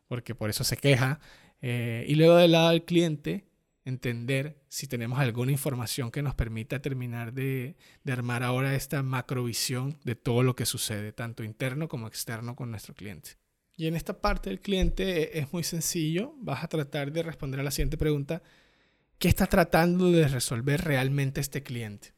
porque 0.08 0.34
por 0.34 0.50
eso 0.50 0.64
se 0.64 0.78
queja. 0.78 1.20
Eh, 1.62 2.06
y 2.08 2.16
luego 2.16 2.36
del 2.38 2.54
lado 2.54 2.72
del 2.72 2.84
cliente, 2.86 3.46
entender 3.86 4.62
si 4.70 4.88
tenemos 4.88 5.20
alguna 5.20 5.52
información 5.52 6.12
que 6.12 6.22
nos 6.22 6.36
permita 6.36 6.82
terminar 6.82 7.34
de, 7.34 7.76
armar 8.08 8.44
ahora 8.44 8.76
esta 8.76 9.04
macrovisión 9.04 10.00
de 10.04 10.16
todo 10.16 10.44
lo 10.44 10.56
que 10.56 10.66
sucede, 10.66 11.12
tanto 11.12 11.44
interno 11.44 11.88
como 11.88 12.08
externo 12.08 12.56
con 12.56 12.72
nuestro 12.72 12.94
cliente. 12.94 13.32
Y 13.76 13.88
en 13.88 13.96
esta 13.96 14.22
parte 14.22 14.50
del 14.50 14.62
cliente 14.62 15.40
es 15.40 15.52
muy 15.52 15.64
sencillo, 15.64 16.34
vas 16.38 16.64
a 16.64 16.68
tratar 16.68 17.12
de 17.12 17.24
responder 17.24 17.60
a 17.60 17.64
la 17.64 17.72
siguiente 17.72 17.98
pregunta, 17.98 18.44
¿qué 19.18 19.28
está 19.28 19.48
tratando 19.48 20.12
de 20.12 20.28
resolver 20.28 20.82
realmente 20.82 21.42
este 21.42 21.64
cliente? 21.64 22.14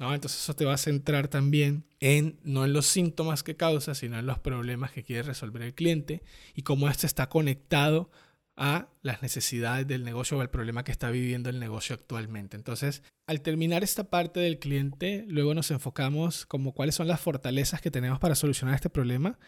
¿No? 0.00 0.14
Entonces 0.14 0.40
eso 0.40 0.54
te 0.54 0.64
va 0.64 0.74
a 0.74 0.78
centrar 0.78 1.26
también 1.28 1.84
en, 1.98 2.38
no 2.44 2.64
en 2.64 2.72
los 2.72 2.86
síntomas 2.86 3.42
que 3.42 3.56
causa, 3.56 3.94
sino 3.94 4.18
en 4.18 4.26
los 4.26 4.38
problemas 4.38 4.92
que 4.92 5.02
quiere 5.02 5.22
resolver 5.22 5.62
el 5.62 5.74
cliente 5.74 6.22
y 6.54 6.62
cómo 6.62 6.88
este 6.88 7.06
está 7.06 7.28
conectado 7.28 8.10
a 8.58 8.88
las 9.02 9.22
necesidades 9.22 9.86
del 9.86 10.04
negocio 10.04 10.36
o 10.36 10.40
al 10.40 10.50
problema 10.50 10.82
que 10.82 10.90
está 10.90 11.10
viviendo 11.10 11.48
el 11.48 11.60
negocio 11.60 11.94
actualmente. 11.94 12.56
Entonces, 12.56 13.02
al 13.26 13.40
terminar 13.40 13.84
esta 13.84 14.10
parte 14.10 14.40
del 14.40 14.58
cliente, 14.58 15.24
luego 15.28 15.54
nos 15.54 15.70
enfocamos 15.70 16.44
como 16.44 16.74
cuáles 16.74 16.96
son 16.96 17.06
las 17.06 17.20
fortalezas 17.20 17.80
que 17.80 17.92
tenemos 17.92 18.18
para 18.18 18.34
solucionar 18.34 18.74
este 18.74 18.90
problema 18.90 19.38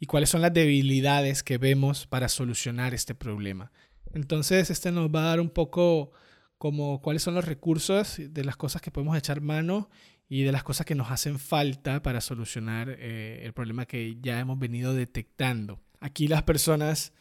y 0.00 0.06
cuáles 0.06 0.30
son 0.30 0.42
las 0.42 0.52
debilidades 0.52 1.44
que 1.44 1.58
vemos 1.58 2.06
para 2.08 2.28
solucionar 2.28 2.92
este 2.92 3.14
problema. 3.14 3.70
Entonces, 4.12 4.68
este 4.70 4.90
nos 4.90 5.10
va 5.10 5.20
a 5.20 5.28
dar 5.28 5.40
un 5.40 5.50
poco 5.50 6.10
como 6.58 7.00
cuáles 7.00 7.22
son 7.22 7.34
los 7.34 7.44
recursos 7.44 8.16
de 8.18 8.44
las 8.44 8.56
cosas 8.56 8.82
que 8.82 8.90
podemos 8.90 9.16
echar 9.16 9.40
mano 9.40 9.90
y 10.28 10.42
de 10.42 10.50
las 10.50 10.64
cosas 10.64 10.86
que 10.86 10.96
nos 10.96 11.12
hacen 11.12 11.38
falta 11.38 12.02
para 12.02 12.20
solucionar 12.20 12.96
eh, 12.98 13.42
el 13.44 13.52
problema 13.52 13.86
que 13.86 14.16
ya 14.20 14.40
hemos 14.40 14.58
venido 14.58 14.92
detectando. 14.92 15.80
Aquí 16.00 16.26
las 16.26 16.42
personas 16.42 17.12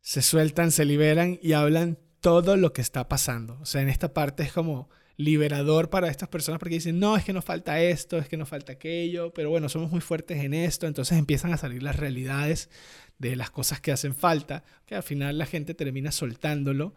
se 0.00 0.22
sueltan, 0.22 0.70
se 0.70 0.84
liberan 0.84 1.38
y 1.42 1.52
hablan 1.52 1.98
todo 2.20 2.56
lo 2.56 2.72
que 2.72 2.80
está 2.80 3.08
pasando. 3.08 3.58
O 3.60 3.66
sea, 3.66 3.82
en 3.82 3.88
esta 3.88 4.12
parte 4.12 4.42
es 4.42 4.52
como 4.52 4.88
liberador 5.16 5.90
para 5.90 6.08
estas 6.08 6.28
personas 6.28 6.60
porque 6.60 6.76
dicen, 6.76 7.00
no, 7.00 7.16
es 7.16 7.24
que 7.24 7.32
nos 7.32 7.44
falta 7.44 7.80
esto, 7.80 8.18
es 8.18 8.28
que 8.28 8.36
nos 8.36 8.48
falta 8.48 8.72
aquello, 8.72 9.32
pero 9.34 9.50
bueno, 9.50 9.68
somos 9.68 9.90
muy 9.90 10.00
fuertes 10.00 10.44
en 10.44 10.54
esto, 10.54 10.86
entonces 10.86 11.18
empiezan 11.18 11.52
a 11.52 11.56
salir 11.56 11.82
las 11.82 11.96
realidades 11.96 12.70
de 13.18 13.34
las 13.34 13.50
cosas 13.50 13.80
que 13.80 13.90
hacen 13.90 14.14
falta, 14.14 14.62
que 14.86 14.94
al 14.94 15.02
final 15.02 15.36
la 15.36 15.46
gente 15.46 15.74
termina 15.74 16.12
soltándolo. 16.12 16.94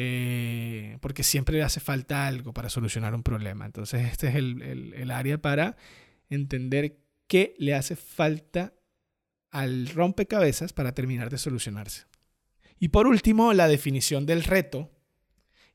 Eh, 0.00 0.96
porque 1.00 1.24
siempre 1.24 1.56
le 1.56 1.64
hace 1.64 1.80
falta 1.80 2.28
algo 2.28 2.52
para 2.52 2.68
solucionar 2.68 3.16
un 3.16 3.24
problema. 3.24 3.66
Entonces 3.66 4.06
este 4.06 4.28
es 4.28 4.36
el, 4.36 4.94
el 4.94 5.10
área 5.10 5.38
para 5.38 5.76
entender 6.30 6.98
qué 7.26 7.54
le 7.58 7.74
hace 7.74 7.96
falta 7.96 8.74
al 9.50 9.88
rompecabezas 9.88 10.72
para 10.72 10.92
terminar 10.92 11.30
de 11.30 11.38
solucionarse. 11.38 12.06
Y 12.78 12.88
por 12.88 13.06
último, 13.06 13.52
la 13.52 13.68
definición 13.68 14.26
del 14.26 14.44
reto. 14.44 14.90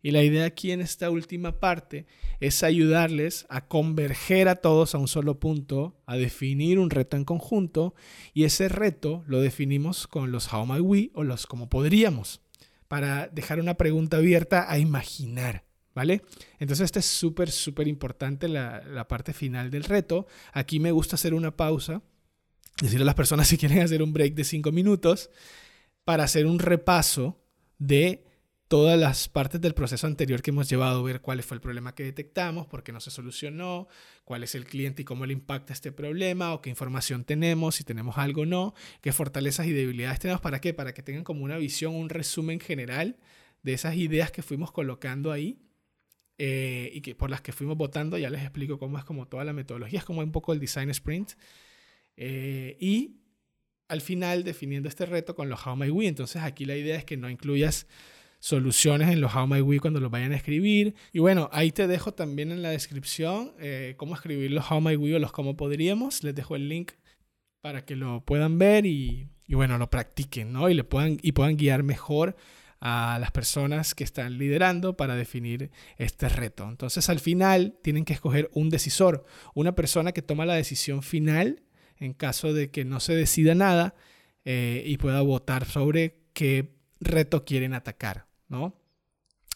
Y 0.06 0.12
la 0.12 0.22
idea 0.22 0.46
aquí 0.46 0.72
en 0.72 0.82
esta 0.82 1.10
última 1.10 1.62
parte 1.62 2.06
es 2.42 2.62
ayudarles 2.62 3.46
a 3.50 3.68
converger 3.70 4.50
a 4.50 4.58
todos 4.58 4.94
a 4.94 4.98
un 4.98 5.08
solo 5.08 5.40
punto, 5.40 5.98
a 6.06 6.18
definir 6.18 6.78
un 6.78 6.90
reto 6.90 7.16
en 7.16 7.24
conjunto 7.24 7.96
y 8.34 8.44
ese 8.44 8.68
reto 8.68 9.24
lo 9.28 9.40
definimos 9.40 10.08
con 10.08 10.34
los 10.34 10.52
how 10.52 10.66
might 10.66 10.82
we 10.84 11.10
o 11.14 11.24
los 11.24 11.48
como 11.48 11.70
podríamos, 11.70 12.42
para 12.90 13.30
dejar 13.30 13.62
una 13.62 13.76
pregunta 13.76 14.18
abierta 14.18 14.70
a 14.70 14.78
imaginar. 14.78 15.64
¿Vale? 15.96 16.24
Entonces, 16.58 16.86
esta 16.86 17.00
es 17.00 17.06
súper, 17.06 17.52
súper 17.52 17.88
importante 17.88 18.48
la, 18.48 19.08
parte 19.08 19.32
final 19.32 19.70
del 19.70 19.84
reto. 19.84 20.26
Aquí 20.52 20.80
me 20.80 20.92
gusta 20.92 21.16
hacer 21.16 21.36
una 21.36 21.56
pausa, 21.56 22.02
decirle 22.82 23.04
a 23.04 23.06
las 23.06 23.16
personas 23.16 23.48
si 23.50 23.58
quieren 23.58 23.80
hacer 23.80 24.02
un 24.02 24.12
break 24.12 24.34
de 24.34 24.44
cinco 24.44 24.72
minutos 24.72 25.30
para 26.06 26.24
hacer 26.24 26.46
un 26.46 26.60
repaso 26.60 27.42
de 27.78 28.24
todas 28.68 29.00
las 29.00 29.30
partes 29.30 29.62
del 29.62 29.76
proceso 29.76 30.08
anterior 30.08 30.42
que 30.42 30.50
hemos 30.50 30.68
llevado, 30.68 31.04
ver 31.04 31.22
cuál 31.22 31.44
fue 31.44 31.56
el 31.56 31.62
problema 31.62 31.94
que 31.94 32.04
detectamos, 32.04 32.66
por 32.66 32.84
qué 32.84 32.92
no 32.92 33.00
se 33.00 33.12
solucionó, 33.12 33.88
cuál 34.26 34.44
es 34.44 34.56
el 34.56 34.66
cliente 34.66 35.04
y 35.04 35.06
cómo 35.06 35.26
le 35.26 35.34
impacta 35.34 35.74
este 35.74 35.92
problema, 35.92 36.54
o 36.54 36.62
qué 36.62 36.72
información 36.72 37.24
tenemos, 37.24 37.76
si 37.76 37.84
tenemos 37.84 38.18
algo 38.18 38.42
o 38.42 38.46
no, 38.46 38.74
qué 39.02 39.12
fortalezas 39.12 39.68
y 39.68 39.74
debilidades 39.74 40.20
tenemos, 40.20 40.42
¿para 40.42 40.60
qué? 40.60 40.74
Para 40.74 40.94
que 40.94 41.04
tengan 41.04 41.24
como 41.24 41.44
una 41.44 41.58
visión, 41.58 41.94
un 41.94 42.10
resumen 42.10 42.60
general 42.60 43.18
de 43.62 43.74
esas 43.74 43.96
ideas 43.96 44.32
que 44.32 44.42
fuimos 44.42 44.72
colocando 44.72 45.32
ahí 45.32 45.60
eh, 46.40 46.90
y 46.94 47.02
que 47.02 47.14
por 47.14 47.30
las 47.30 47.42
que 47.42 47.52
fuimos 47.52 47.78
votando, 47.78 48.18
ya 48.18 48.30
les 48.30 48.42
explico 48.42 48.80
cómo 48.80 48.98
es 48.98 49.06
como 49.06 49.28
toda 49.28 49.44
la 49.44 49.54
metodología, 49.54 50.00
es 50.00 50.06
como 50.06 50.22
un 50.22 50.32
poco 50.32 50.52
el 50.52 50.60
design 50.60 50.90
sprint. 50.90 51.34
Eh, 52.18 52.76
y 52.80 53.23
al 53.94 54.02
final 54.02 54.44
definiendo 54.44 54.90
este 54.90 55.06
reto 55.06 55.36
con 55.36 55.50
los 55.50 55.66
How 55.66 55.76
My 55.76 55.90
We. 55.90 56.08
Entonces 56.08 56.42
aquí 56.42 56.66
la 56.66 56.76
idea 56.76 56.98
es 56.98 57.06
que 57.06 57.16
no 57.16 57.30
incluyas 57.30 57.88
soluciones 58.40 59.10
en 59.10 59.22
los 59.22 59.34
How 59.36 59.48
My 59.48 59.62
We 59.62 59.80
cuando 59.80 60.00
los 60.00 60.10
vayan 60.10 60.34
a 60.34 60.36
escribir. 60.36 60.96
Y 61.12 61.20
bueno, 61.20 61.48
ahí 61.54 61.72
te 61.72 61.88
dejo 61.88 62.14
también 62.14 62.52
en 62.52 62.64
la 62.64 62.72
descripción 62.72 63.54
eh, 63.60 63.94
cómo 63.98 64.16
escribir 64.16 64.52
los 64.52 64.70
How 64.70 64.82
My 64.82 64.96
We 64.96 65.16
o 65.16 65.20
los 65.20 65.32
cómo 65.32 65.56
podríamos. 65.56 66.24
Les 66.24 66.34
dejo 66.34 66.56
el 66.56 66.68
link 66.68 66.94
para 67.62 67.86
que 67.86 67.96
lo 67.96 68.26
puedan 68.26 68.58
ver 68.58 68.88
y, 68.88 69.30
y 69.48 69.54
bueno, 69.54 69.78
lo 69.78 69.90
practiquen, 69.92 70.52
¿no? 70.52 70.70
Y, 70.70 70.74
le 70.74 70.84
puedan, 70.84 71.20
y 71.22 71.32
puedan 71.34 71.56
guiar 71.56 71.84
mejor 71.84 72.36
a 72.82 73.20
las 73.22 73.32
personas 73.32 73.94
que 73.94 74.04
están 74.04 74.40
liderando 74.40 74.98
para 74.98 75.16
definir 75.16 75.70
este 75.98 76.30
reto. 76.30 76.68
Entonces 76.68 77.08
al 77.10 77.20
final 77.20 77.78
tienen 77.84 78.06
que 78.06 78.14
escoger 78.14 78.50
un 78.54 78.70
decisor, 78.70 79.24
una 79.54 79.76
persona 79.76 80.14
que 80.14 80.24
toma 80.24 80.48
la 80.48 80.56
decisión 80.56 81.04
final 81.04 81.62
en 82.04 82.14
caso 82.14 82.54
de 82.54 82.70
que 82.70 82.84
no 82.86 83.00
se 83.00 83.16
decida 83.16 83.56
nada 83.56 83.96
eh, 84.44 84.84
y 84.86 84.98
pueda 84.98 85.22
votar 85.22 85.66
sobre 85.66 86.20
qué 86.34 86.76
reto 87.00 87.46
quieren 87.46 87.74
atacar, 87.74 88.28
¿no? 88.50 88.80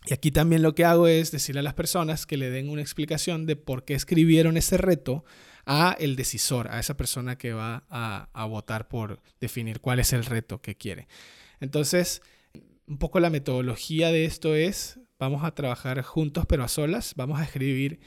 Y 0.05 0.13
aquí 0.13 0.31
también 0.31 0.61
lo 0.61 0.73
que 0.73 0.85
hago 0.85 1.07
es 1.07 1.31
decirle 1.31 1.59
a 1.59 1.63
las 1.63 1.73
personas 1.73 2.25
que 2.25 2.37
le 2.37 2.49
den 2.49 2.69
una 2.69 2.81
explicación 2.81 3.45
de 3.45 3.57
por 3.57 3.83
qué 3.83 3.93
escribieron 3.93 4.55
ese 4.55 4.77
reto 4.77 5.25
a 5.65 5.97
el 5.99 6.15
decisor, 6.15 6.69
a 6.69 6.79
esa 6.79 6.95
persona 6.95 7.37
que 7.37 7.51
va 7.51 7.83
a, 7.89 8.29
a 8.31 8.45
votar 8.45 8.87
por 8.87 9.21
definir 9.41 9.81
cuál 9.81 9.99
es 9.99 10.13
el 10.13 10.23
reto 10.23 10.61
que 10.61 10.77
quiere. 10.77 11.09
Entonces, 11.59 12.21
un 12.87 12.97
poco 12.97 13.19
la 13.19 13.29
metodología 13.29 14.13
de 14.13 14.23
esto 14.23 14.55
es, 14.55 15.01
vamos 15.19 15.43
a 15.43 15.53
trabajar 15.53 16.01
juntos 16.03 16.45
pero 16.47 16.63
a 16.63 16.69
solas, 16.69 17.13
vamos 17.17 17.41
a 17.41 17.43
escribir, 17.43 17.99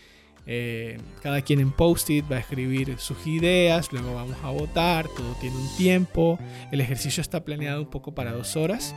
eh, 0.46 0.98
cada 1.22 1.42
quien 1.42 1.60
en 1.60 1.72
post-it 1.72 2.24
va 2.30 2.36
a 2.36 2.40
escribir 2.40 2.98
sus 2.98 3.26
ideas, 3.26 3.92
luego 3.92 4.14
vamos 4.14 4.36
a 4.42 4.50
votar, 4.50 5.08
todo 5.08 5.34
tiene 5.40 5.56
un 5.56 5.76
tiempo, 5.76 6.38
el 6.72 6.80
ejercicio 6.80 7.20
está 7.20 7.44
planeado 7.44 7.82
un 7.82 7.90
poco 7.90 8.14
para 8.14 8.32
dos 8.32 8.56
horas, 8.56 8.94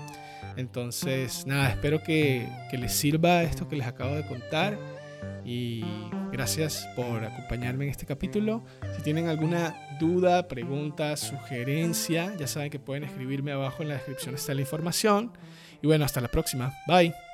entonces 0.56 1.46
nada, 1.46 1.70
espero 1.70 2.04
que, 2.04 2.48
que 2.70 2.78
les 2.78 2.94
sirva 2.94 3.44
esto 3.44 3.68
que 3.68 3.76
les 3.76 3.88
acabo 3.88 4.16
de 4.16 4.26
contar 4.26 4.78
y 5.46 5.84
gracias 6.32 6.88
por 6.96 7.24
acompañarme 7.24 7.86
en 7.86 7.92
este 7.92 8.06
capítulo. 8.06 8.64
Si 8.96 9.04
tienen 9.04 9.28
alguna 9.28 9.76
duda, 10.00 10.48
pregunta, 10.48 11.16
sugerencia, 11.18 12.34
ya 12.38 12.48
saben 12.48 12.70
que 12.70 12.80
pueden 12.80 13.04
escribirme 13.04 13.52
abajo 13.52 13.84
en 13.84 13.90
la 13.90 13.96
descripción 13.96 14.36
está 14.36 14.54
la 14.54 14.62
información. 14.62 15.32
Y 15.82 15.88
bueno, 15.88 16.06
hasta 16.06 16.22
la 16.22 16.30
próxima. 16.30 16.74
Bye. 16.88 17.33